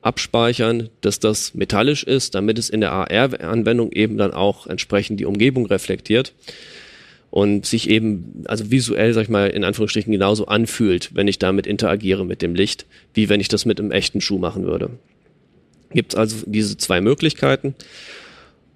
abspeichern, 0.06 0.88
dass 1.00 1.18
das 1.18 1.54
metallisch 1.54 2.04
ist, 2.04 2.36
damit 2.36 2.58
es 2.58 2.70
in 2.70 2.80
der 2.80 2.92
AR-Anwendung 2.92 3.90
eben 3.90 4.16
dann 4.16 4.32
auch 4.32 4.68
entsprechend 4.68 5.18
die 5.18 5.25
Umgebung 5.25 5.66
reflektiert 5.66 6.32
und 7.30 7.66
sich 7.66 7.90
eben, 7.90 8.44
also 8.46 8.70
visuell, 8.70 9.12
sag 9.12 9.25
ich 9.25 9.28
mal, 9.28 9.48
in 9.48 9.64
Anführungsstrichen 9.64 10.12
genauso 10.12 10.46
anfühlt, 10.46 11.10
wenn 11.14 11.26
ich 11.26 11.40
damit 11.40 11.66
interagiere 11.66 12.25
mit 12.25 12.40
dem 12.40 12.54
Licht, 12.54 12.86
wie 13.14 13.28
wenn 13.28 13.40
ich 13.40 13.48
das 13.48 13.64
mit 13.64 13.80
einem 13.80 13.90
echten 13.90 14.20
Schuh 14.20 14.38
machen 14.38 14.64
würde. 14.64 14.90
Gibt 15.90 16.14
es 16.14 16.18
also 16.18 16.36
diese 16.46 16.76
zwei 16.76 17.00
Möglichkeiten. 17.00 17.75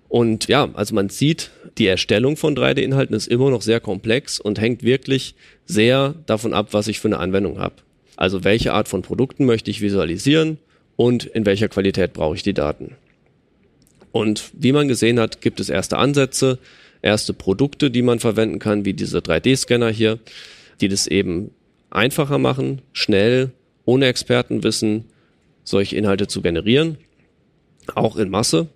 Und 0.09 0.49
ja, 0.49 0.69
also 0.75 0.97
man 0.97 1.11
sieht, 1.11 1.51
die 1.79 1.87
Erstellung 1.87 2.37
von 2.37 2.57
3D-Inhalten 2.57 3.15
ist 3.15 3.29
immer 3.29 3.51
noch 3.51 3.63
sehr 3.63 3.79
komplex 3.79 4.41
und 4.41 4.61
hängt 4.61 4.83
wirklich 4.83 5.37
sehr 5.65 6.17
davon 6.27 6.55
ab, 6.55 6.69
was 6.73 6.89
ich 6.89 6.99
für 6.99 7.07
eine 7.07 7.19
Anwendung 7.19 7.61
habe. 7.61 7.77
Also 8.17 8.43
welche 8.43 8.73
Art 8.73 8.89
von 8.89 9.03
Produkten 9.03 9.47
möchte 9.47 9.71
ich 9.71 9.81
visualisieren, 9.81 10.59
und 11.01 11.25
in 11.25 11.47
welcher 11.47 11.71
Qualität 11.71 12.13
brauche 12.13 12.37
ich 12.37 12.43
die 12.43 12.53
Daten. 12.53 12.95
Und 14.13 14.51
wie 14.53 14.73
man 14.73 14.87
gesehen 14.87 15.19
hat, 15.19 15.41
gibt 15.41 15.59
es 15.59 15.71
erste 15.71 15.97
Ansätze, 15.97 16.59
erste 17.01 17.33
Produkte, 17.33 17.91
die 17.91 18.03
man 18.03 18.21
verwenden 18.21 18.59
kann, 18.59 18.85
wie 18.85 18.93
diese 18.93 19.21
3D-Scanner 19.21 19.89
hier, 19.89 20.19
die 20.83 20.89
das 20.89 21.07
eben 21.07 21.53
einfacher 21.89 22.37
machen, 22.37 22.83
schnell, 22.93 23.51
ohne 23.87 24.09
Expertenwissen, 24.09 25.07
solche 25.65 25.97
Inhalte 25.97 26.27
zu 26.27 26.43
generieren, 26.43 26.99
auch 27.95 28.17
in 28.17 28.29
Masse. 28.29 28.67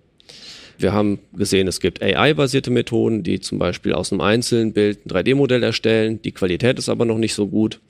Wir 0.79 0.93
haben 0.93 1.19
gesehen, 1.37 1.67
es 1.67 1.79
gibt 1.79 2.01
AI-basierte 2.01 2.71
Methoden, 2.71 3.21
die 3.21 3.39
zum 3.39 3.59
Beispiel 3.59 3.93
aus 3.93 4.11
einem 4.11 4.21
einzelnen 4.21 4.73
Bild 4.73 5.05
ein 5.05 5.11
3D-Modell 5.11 5.61
erstellen. 5.61 6.19
Die 6.23 6.31
Qualität 6.31 6.79
ist 6.79 6.89
aber 6.89 7.05
noch 7.05 7.19
nicht 7.19 7.35
so 7.35 7.45
gut. 7.45 7.81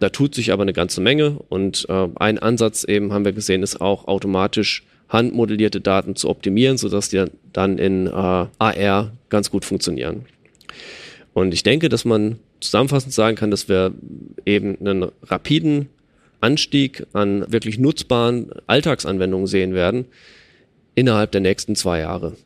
Da 0.00 0.10
tut 0.10 0.34
sich 0.34 0.52
aber 0.52 0.62
eine 0.62 0.72
ganze 0.72 1.00
Menge 1.00 1.38
und 1.48 1.86
äh, 1.88 2.08
ein 2.16 2.38
Ansatz 2.38 2.84
eben 2.84 3.12
haben 3.12 3.24
wir 3.24 3.32
gesehen, 3.32 3.62
ist 3.62 3.80
auch 3.80 4.06
automatisch 4.06 4.84
handmodellierte 5.08 5.80
Daten 5.80 6.16
zu 6.16 6.28
optimieren, 6.28 6.76
sodass 6.76 7.08
die 7.08 7.24
dann 7.52 7.78
in 7.78 8.06
äh, 8.06 8.10
AR 8.10 9.12
ganz 9.28 9.50
gut 9.50 9.64
funktionieren. 9.64 10.26
Und 11.32 11.54
ich 11.54 11.62
denke, 11.62 11.88
dass 11.88 12.04
man 12.04 12.38
zusammenfassend 12.60 13.12
sagen 13.12 13.36
kann, 13.36 13.50
dass 13.50 13.68
wir 13.68 13.92
eben 14.44 14.78
einen 14.80 15.10
rapiden 15.22 15.88
Anstieg 16.40 17.06
an 17.12 17.50
wirklich 17.50 17.78
nutzbaren 17.78 18.50
Alltagsanwendungen 18.66 19.46
sehen 19.46 19.74
werden 19.74 20.06
innerhalb 20.94 21.32
der 21.32 21.40
nächsten 21.40 21.74
zwei 21.74 22.00
Jahre. 22.00 22.36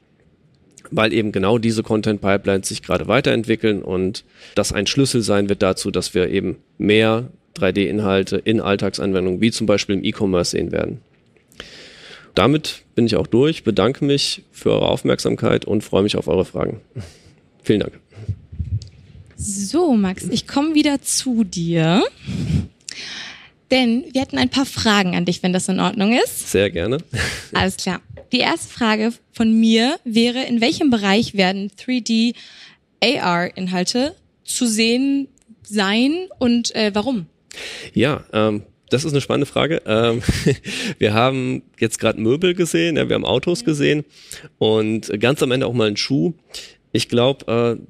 Weil 0.90 1.12
eben 1.12 1.32
genau 1.32 1.58
diese 1.58 1.82
Content 1.82 2.20
Pipelines 2.20 2.68
sich 2.68 2.82
gerade 2.82 3.08
weiterentwickeln 3.08 3.82
und 3.82 4.24
das 4.54 4.72
ein 4.72 4.86
Schlüssel 4.86 5.22
sein 5.22 5.48
wird 5.48 5.62
dazu, 5.62 5.90
dass 5.90 6.14
wir 6.14 6.28
eben 6.28 6.58
mehr 6.76 7.30
3D-Inhalte 7.58 8.36
in 8.36 8.60
Alltagsanwendungen 8.60 9.40
wie 9.40 9.50
zum 9.50 9.66
Beispiel 9.66 9.96
im 9.96 10.04
E-Commerce 10.04 10.52
sehen 10.52 10.72
werden. 10.72 11.00
Damit 12.34 12.82
bin 12.94 13.06
ich 13.06 13.16
auch 13.16 13.26
durch, 13.26 13.62
bedanke 13.62 14.04
mich 14.04 14.42
für 14.52 14.70
eure 14.70 14.88
Aufmerksamkeit 14.88 15.64
und 15.64 15.82
freue 15.82 16.02
mich 16.02 16.16
auf 16.16 16.28
eure 16.28 16.44
Fragen. 16.44 16.80
Vielen 17.62 17.80
Dank. 17.80 18.00
So, 19.36 19.94
Max, 19.94 20.24
ich 20.30 20.46
komme 20.46 20.74
wieder 20.74 21.02
zu 21.02 21.44
dir. 21.44 22.02
Denn 23.70 24.04
wir 24.12 24.20
hätten 24.20 24.38
ein 24.38 24.50
paar 24.50 24.66
Fragen 24.66 25.16
an 25.16 25.24
dich, 25.24 25.42
wenn 25.42 25.52
das 25.52 25.68
in 25.68 25.80
Ordnung 25.80 26.12
ist. 26.12 26.50
Sehr 26.50 26.70
gerne. 26.70 26.98
Alles 27.54 27.76
klar. 27.76 28.00
Die 28.30 28.38
erste 28.38 28.72
Frage 28.72 29.12
von 29.32 29.52
mir 29.58 29.98
wäre, 30.04 30.44
in 30.44 30.60
welchem 30.60 30.90
Bereich 30.90 31.34
werden 31.34 31.70
3D 31.70 32.34
AR-Inhalte 33.02 34.14
zu 34.44 34.66
sehen 34.66 35.28
sein 35.62 36.28
und 36.38 36.74
äh, 36.74 36.90
warum? 36.94 37.26
Ja, 37.92 38.24
ähm, 38.32 38.62
das 38.90 39.04
ist 39.04 39.12
eine 39.12 39.20
spannende 39.20 39.46
Frage. 39.46 39.82
Ähm, 39.86 40.22
wir 40.98 41.14
haben 41.14 41.62
jetzt 41.78 41.98
gerade 41.98 42.20
Möbel 42.20 42.54
gesehen, 42.54 42.96
ja, 42.96 43.08
wir 43.08 43.14
haben 43.14 43.24
Autos 43.24 43.64
gesehen 43.64 44.04
und 44.58 45.10
ganz 45.20 45.42
am 45.42 45.50
Ende 45.50 45.66
auch 45.66 45.72
mal 45.72 45.86
einen 45.86 45.96
Schuh. 45.96 46.34
Ich 46.92 47.08
glaube, 47.08 47.78
äh, 47.78 47.82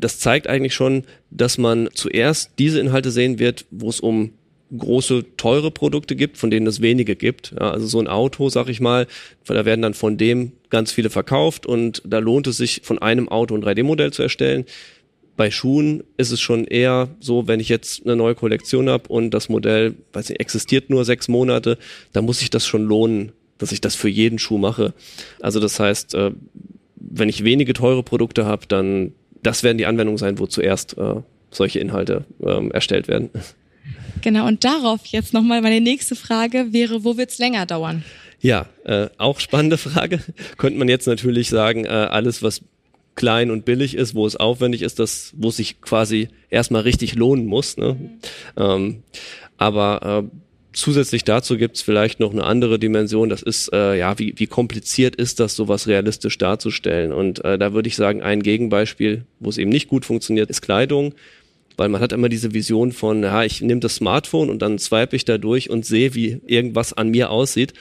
das 0.00 0.18
zeigt 0.18 0.46
eigentlich 0.46 0.74
schon, 0.74 1.04
dass 1.30 1.58
man 1.58 1.88
zuerst 1.92 2.52
diese 2.58 2.80
Inhalte 2.80 3.10
sehen 3.10 3.38
wird, 3.38 3.66
wo 3.70 3.90
es 3.90 4.00
um 4.00 4.32
große, 4.76 5.36
teure 5.36 5.70
Produkte 5.70 6.16
gibt, 6.16 6.38
von 6.38 6.50
denen 6.50 6.66
es 6.66 6.80
wenige 6.80 7.16
gibt. 7.16 7.52
Ja, 7.58 7.70
also 7.72 7.86
so 7.86 7.98
ein 7.98 8.06
Auto, 8.06 8.48
sag 8.48 8.68
ich 8.68 8.80
mal, 8.80 9.06
da 9.46 9.64
werden 9.64 9.82
dann 9.82 9.94
von 9.94 10.16
dem 10.16 10.52
ganz 10.70 10.92
viele 10.92 11.10
verkauft 11.10 11.66
und 11.66 12.02
da 12.06 12.18
lohnt 12.18 12.46
es 12.46 12.56
sich, 12.56 12.82
von 12.84 12.98
einem 12.98 13.28
Auto 13.28 13.54
ein 13.54 13.62
3D-Modell 13.62 14.12
zu 14.12 14.22
erstellen. 14.22 14.64
Bei 15.40 15.50
Schuhen 15.50 16.04
ist 16.18 16.32
es 16.32 16.40
schon 16.42 16.66
eher 16.66 17.08
so, 17.18 17.48
wenn 17.48 17.60
ich 17.60 17.70
jetzt 17.70 18.04
eine 18.04 18.14
neue 18.14 18.34
Kollektion 18.34 18.90
habe 18.90 19.08
und 19.08 19.30
das 19.30 19.48
Modell, 19.48 19.94
weiß 20.12 20.28
nicht, 20.28 20.38
existiert 20.38 20.90
nur 20.90 21.06
sechs 21.06 21.28
Monate, 21.28 21.78
da 22.12 22.20
muss 22.20 22.40
sich 22.40 22.50
das 22.50 22.66
schon 22.66 22.84
lohnen, 22.84 23.32
dass 23.56 23.72
ich 23.72 23.80
das 23.80 23.94
für 23.94 24.10
jeden 24.10 24.38
Schuh 24.38 24.58
mache. 24.58 24.92
Also 25.40 25.58
das 25.58 25.80
heißt, 25.80 26.14
äh, 26.14 26.32
wenn 26.96 27.30
ich 27.30 27.42
wenige 27.42 27.72
teure 27.72 28.02
Produkte 28.02 28.44
habe, 28.44 28.66
dann 28.66 29.14
das 29.42 29.62
werden 29.62 29.78
die 29.78 29.86
Anwendungen 29.86 30.18
sein, 30.18 30.38
wo 30.38 30.46
zuerst 30.46 30.98
äh, 30.98 31.22
solche 31.50 31.78
Inhalte 31.78 32.26
ähm, 32.44 32.70
erstellt 32.70 33.08
werden. 33.08 33.30
Genau, 34.20 34.46
und 34.46 34.62
darauf 34.62 35.06
jetzt 35.06 35.32
nochmal 35.32 35.62
meine 35.62 35.80
nächste 35.80 36.16
Frage 36.16 36.74
wäre, 36.74 37.02
wo 37.02 37.16
wird's 37.16 37.38
länger 37.38 37.64
dauern? 37.64 38.04
Ja, 38.42 38.66
äh, 38.84 39.08
auch 39.16 39.40
spannende 39.40 39.78
Frage. 39.78 40.20
Könnte 40.58 40.78
man 40.78 40.90
jetzt 40.90 41.06
natürlich 41.06 41.48
sagen, 41.48 41.86
äh, 41.86 41.88
alles, 41.88 42.42
was 42.42 42.60
klein 43.20 43.50
und 43.50 43.66
billig 43.66 43.94
ist, 43.94 44.14
wo 44.14 44.26
es 44.26 44.36
aufwendig 44.36 44.80
ist, 44.80 44.98
das, 44.98 45.34
wo 45.36 45.50
es 45.50 45.58
sich 45.58 45.82
quasi 45.82 46.28
erstmal 46.48 46.80
richtig 46.82 47.16
lohnen 47.16 47.44
muss. 47.44 47.76
Ne? 47.76 47.98
Mhm. 48.00 48.10
Ähm, 48.56 49.02
aber 49.58 50.24
äh, 50.24 50.36
zusätzlich 50.72 51.24
dazu 51.24 51.58
gibt's 51.58 51.82
vielleicht 51.82 52.18
noch 52.18 52.32
eine 52.32 52.44
andere 52.44 52.78
Dimension. 52.78 53.28
Das 53.28 53.42
ist, 53.42 53.74
äh, 53.74 53.98
ja, 53.98 54.18
wie, 54.18 54.32
wie 54.38 54.46
kompliziert 54.46 55.16
ist 55.16 55.38
das, 55.38 55.54
sowas 55.54 55.86
realistisch 55.86 56.38
darzustellen? 56.38 57.12
Und 57.12 57.44
äh, 57.44 57.58
da 57.58 57.74
würde 57.74 57.88
ich 57.88 57.96
sagen, 57.96 58.22
ein 58.22 58.42
Gegenbeispiel, 58.42 59.26
wo 59.38 59.50
es 59.50 59.58
eben 59.58 59.70
nicht 59.70 59.88
gut 59.88 60.06
funktioniert, 60.06 60.48
ist 60.48 60.62
Kleidung 60.62 61.14
weil 61.76 61.88
man 61.88 62.02
hat 62.02 62.12
immer 62.12 62.28
diese 62.28 62.52
Vision 62.52 62.92
von, 62.92 63.22
ja, 63.22 63.42
ich 63.42 63.62
nehme 63.62 63.80
das 63.80 63.94
Smartphone 63.94 64.50
und 64.50 64.60
dann 64.60 64.78
swipe 64.78 65.16
ich 65.16 65.24
da 65.24 65.38
durch 65.38 65.70
und 65.70 65.86
sehe, 65.86 66.14
wie 66.14 66.38
irgendwas 66.46 66.92
an 66.92 67.08
mir 67.08 67.30
aussieht. 67.30 67.72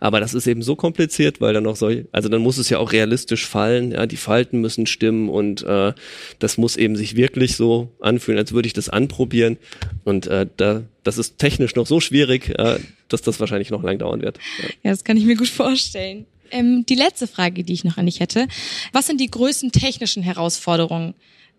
Aber 0.00 0.20
das 0.20 0.34
ist 0.34 0.46
eben 0.46 0.62
so 0.62 0.76
kompliziert, 0.76 1.40
weil 1.40 1.54
dann 1.54 1.64
noch 1.64 1.76
so, 1.76 1.90
also 2.12 2.28
dann 2.28 2.40
muss 2.40 2.58
es 2.58 2.70
ja 2.70 2.78
auch 2.78 2.92
realistisch 2.92 3.46
fallen, 3.46 3.92
ja, 3.92 4.06
die 4.06 4.16
Falten 4.16 4.60
müssen 4.60 4.86
stimmen 4.86 5.28
und 5.28 5.62
äh, 5.62 5.92
das 6.38 6.58
muss 6.58 6.76
eben 6.76 6.96
sich 6.96 7.16
wirklich 7.16 7.56
so 7.56 7.90
anfühlen, 8.00 8.38
als 8.38 8.52
würde 8.52 8.66
ich 8.66 8.72
das 8.72 8.88
anprobieren. 8.88 9.58
Und 10.04 10.26
äh, 10.26 10.46
da, 10.56 10.82
das 11.04 11.18
ist 11.18 11.38
technisch 11.38 11.74
noch 11.74 11.86
so 11.86 12.00
schwierig, 12.00 12.50
äh, 12.58 12.78
dass 13.08 13.22
das 13.22 13.40
wahrscheinlich 13.40 13.70
noch 13.70 13.82
lang 13.82 13.98
dauern 13.98 14.22
wird. 14.22 14.38
Ja, 14.58 14.68
ja 14.84 14.90
das 14.90 15.04
kann 15.04 15.16
ich 15.16 15.24
mir 15.24 15.36
gut 15.36 15.48
vorstellen. 15.48 16.26
Ähm, 16.50 16.84
die 16.88 16.94
letzte 16.94 17.26
Frage, 17.26 17.64
die 17.64 17.72
ich 17.72 17.84
noch 17.84 17.96
an 17.96 18.06
dich 18.06 18.20
hätte. 18.20 18.46
Was 18.92 19.06
sind 19.06 19.20
die 19.20 19.30
größten 19.30 19.72
technischen 19.72 20.22
Herausforderungen, 20.22 21.14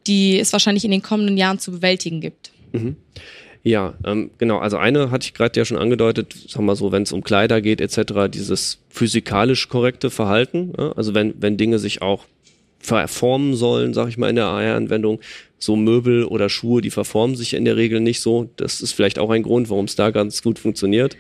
die 0.08 0.40
es 0.40 0.54
wahrscheinlich 0.54 0.86
in 0.86 0.92
den 0.92 1.02
kommenden 1.02 1.38
Jahren 1.38 1.60
zu 1.60 1.72
bewältigen 1.72 2.22
gibt. 2.22 2.52
Mhm. 2.72 2.96
Ja, 3.68 3.96
ähm, 4.06 4.32
genau. 4.38 4.60
Also 4.60 4.78
eine 4.78 5.12
hatte 5.12 5.26
ich 5.26 5.34
gerade 5.34 5.60
ja 5.60 5.66
schon 5.66 5.78
angedeutet, 5.78 6.34
sagen 6.48 6.66
wir 6.66 6.78
so, 6.78 6.94
wenn 6.94 7.04
es 7.04 7.12
um 7.12 7.22
Kleider 7.22 7.60
geht 7.60 7.82
etc., 7.82 8.30
dieses 8.30 8.80
physikalisch 8.88 9.68
korrekte 9.68 10.10
Verhalten. 10.10 10.72
Ja? 10.78 10.94
Also 10.94 11.14
wenn 11.14 11.34
wenn 11.42 11.58
Dinge 11.58 11.78
sich 11.78 12.02
auch 12.02 12.24
verformen 12.80 13.56
sollen, 13.56 13.94
sage 13.94 14.10
ich 14.10 14.18
mal 14.18 14.30
in 14.30 14.38
der 14.38 14.46
AR-Anwendung, 14.46 15.20
so 15.58 15.76
Möbel 15.76 16.24
oder 16.24 16.48
Schuhe, 16.48 16.82
die 16.82 16.92
verformen 16.92 17.36
sich 17.36 17.56
in 17.56 17.66
der 17.66 17.76
Regel 17.76 18.00
nicht 18.00 18.22
so. 18.22 18.50
Das 18.56 18.80
ist 18.80 18.94
vielleicht 18.94 19.20
auch 19.20 19.32
ein 19.32 19.44
Grund, 19.44 19.70
warum 19.70 19.84
es 19.84 19.98
da 19.98 20.12
ganz 20.12 20.42
gut 20.42 20.60
funktioniert. 20.60 21.18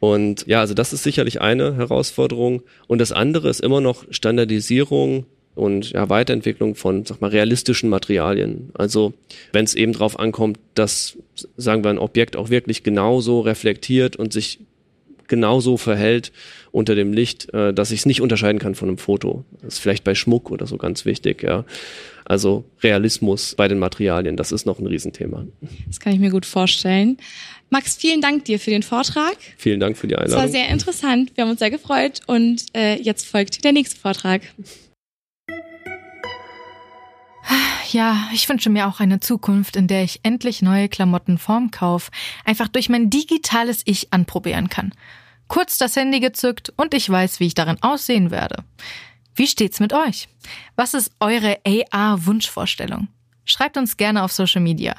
Und 0.00 0.48
ja, 0.48 0.58
also 0.58 0.74
das 0.74 0.92
ist 0.92 1.04
sicherlich 1.04 1.40
eine 1.40 1.76
Herausforderung. 1.76 2.62
Und 2.88 3.00
das 3.00 3.12
andere 3.12 3.50
ist 3.50 3.60
immer 3.60 3.80
noch 3.80 4.04
Standardisierung 4.10 5.26
und 5.58 5.90
ja, 5.90 6.08
Weiterentwicklung 6.08 6.74
von, 6.74 7.04
sag 7.04 7.20
mal, 7.20 7.28
realistischen 7.28 7.90
Materialien. 7.90 8.70
Also 8.74 9.12
wenn 9.52 9.64
es 9.64 9.74
eben 9.74 9.92
darauf 9.92 10.18
ankommt, 10.18 10.58
dass, 10.74 11.18
sagen 11.56 11.84
wir, 11.84 11.90
ein 11.90 11.98
Objekt 11.98 12.36
auch 12.36 12.50
wirklich 12.50 12.82
genauso 12.82 13.40
reflektiert 13.40 14.16
und 14.16 14.32
sich 14.32 14.60
genauso 15.26 15.76
verhält 15.76 16.32
unter 16.72 16.94
dem 16.94 17.12
Licht, 17.12 17.52
äh, 17.52 17.72
dass 17.72 17.90
ich 17.90 18.00
es 18.00 18.06
nicht 18.06 18.20
unterscheiden 18.20 18.58
kann 18.58 18.74
von 18.74 18.88
einem 18.88 18.98
Foto. 18.98 19.44
Das 19.62 19.74
ist 19.74 19.80
vielleicht 19.80 20.04
bei 20.04 20.14
Schmuck 20.14 20.50
oder 20.50 20.66
so 20.66 20.78
ganz 20.78 21.04
wichtig, 21.04 21.42
ja. 21.42 21.64
Also 22.24 22.64
Realismus 22.82 23.54
bei 23.54 23.68
den 23.68 23.78
Materialien, 23.78 24.36
das 24.36 24.52
ist 24.52 24.66
noch 24.66 24.78
ein 24.78 24.86
Riesenthema. 24.86 25.46
Das 25.86 25.98
kann 25.98 26.12
ich 26.12 26.18
mir 26.18 26.30
gut 26.30 26.44
vorstellen. 26.44 27.16
Max, 27.70 27.96
vielen 27.96 28.20
Dank 28.20 28.44
dir 28.44 28.58
für 28.58 28.70
den 28.70 28.82
Vortrag. 28.82 29.36
Vielen 29.56 29.80
Dank 29.80 29.96
für 29.96 30.08
die 30.08 30.16
Einladung. 30.16 30.38
Es 30.38 30.42
war 30.42 30.48
sehr 30.48 30.68
interessant. 30.68 31.32
Wir 31.34 31.44
haben 31.44 31.50
uns 31.50 31.58
sehr 31.58 31.70
gefreut 31.70 32.20
und 32.26 32.64
äh, 32.74 33.00
jetzt 33.00 33.26
folgt 33.26 33.64
der 33.64 33.72
nächste 33.72 33.98
Vortrag. 33.98 34.42
Ja, 37.90 38.28
ich 38.34 38.46
wünsche 38.48 38.68
mir 38.68 38.86
auch 38.86 39.00
eine 39.00 39.18
Zukunft, 39.18 39.74
in 39.74 39.86
der 39.86 40.02
ich 40.04 40.20
endlich 40.22 40.60
neue 40.60 40.90
Klamotten 40.90 41.38
vorm 41.38 41.70
Kauf 41.70 42.10
einfach 42.44 42.68
durch 42.68 42.90
mein 42.90 43.08
digitales 43.08 43.80
Ich 43.86 44.12
anprobieren 44.12 44.68
kann. 44.68 44.92
Kurz 45.48 45.78
das 45.78 45.96
Handy 45.96 46.20
gezückt 46.20 46.70
und 46.76 46.92
ich 46.92 47.08
weiß, 47.08 47.40
wie 47.40 47.46
ich 47.46 47.54
darin 47.54 47.82
aussehen 47.82 48.30
werde. 48.30 48.64
Wie 49.34 49.46
steht's 49.46 49.80
mit 49.80 49.94
euch? 49.94 50.28
Was 50.76 50.92
ist 50.92 51.12
eure 51.20 51.58
AR-Wunschvorstellung? 51.64 53.08
Schreibt 53.46 53.78
uns 53.78 53.96
gerne 53.96 54.22
auf 54.22 54.32
Social 54.32 54.60
Media. 54.60 54.94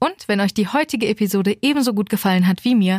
Und 0.00 0.26
wenn 0.26 0.40
euch 0.40 0.54
die 0.54 0.66
heutige 0.66 1.06
Episode 1.06 1.56
ebenso 1.62 1.94
gut 1.94 2.10
gefallen 2.10 2.48
hat 2.48 2.64
wie 2.64 2.74
mir, 2.74 2.98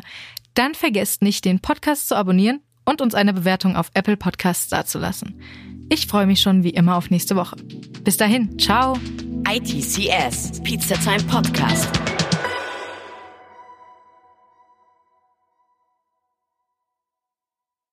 dann 0.54 0.76
vergesst 0.76 1.22
nicht, 1.22 1.44
den 1.44 1.60
Podcast 1.60 2.08
zu 2.08 2.16
abonnieren 2.16 2.62
und 2.86 3.02
uns 3.02 3.14
eine 3.14 3.34
Bewertung 3.34 3.76
auf 3.76 3.92
Apple 3.94 4.16
Podcasts 4.16 4.70
dazulassen. 4.70 5.42
Ich 5.90 6.08
freue 6.08 6.26
mich 6.26 6.42
schon 6.42 6.64
wie 6.64 6.72
immer 6.72 6.96
auf 6.98 7.10
nächste 7.10 7.36
Woche. 7.36 7.56
Bis 8.04 8.18
dahin, 8.18 8.58
ciao. 8.60 8.98
ITCS, 9.48 10.62
Pizza 10.64 10.96
Time 10.96 11.24
Podcast. 11.30 11.90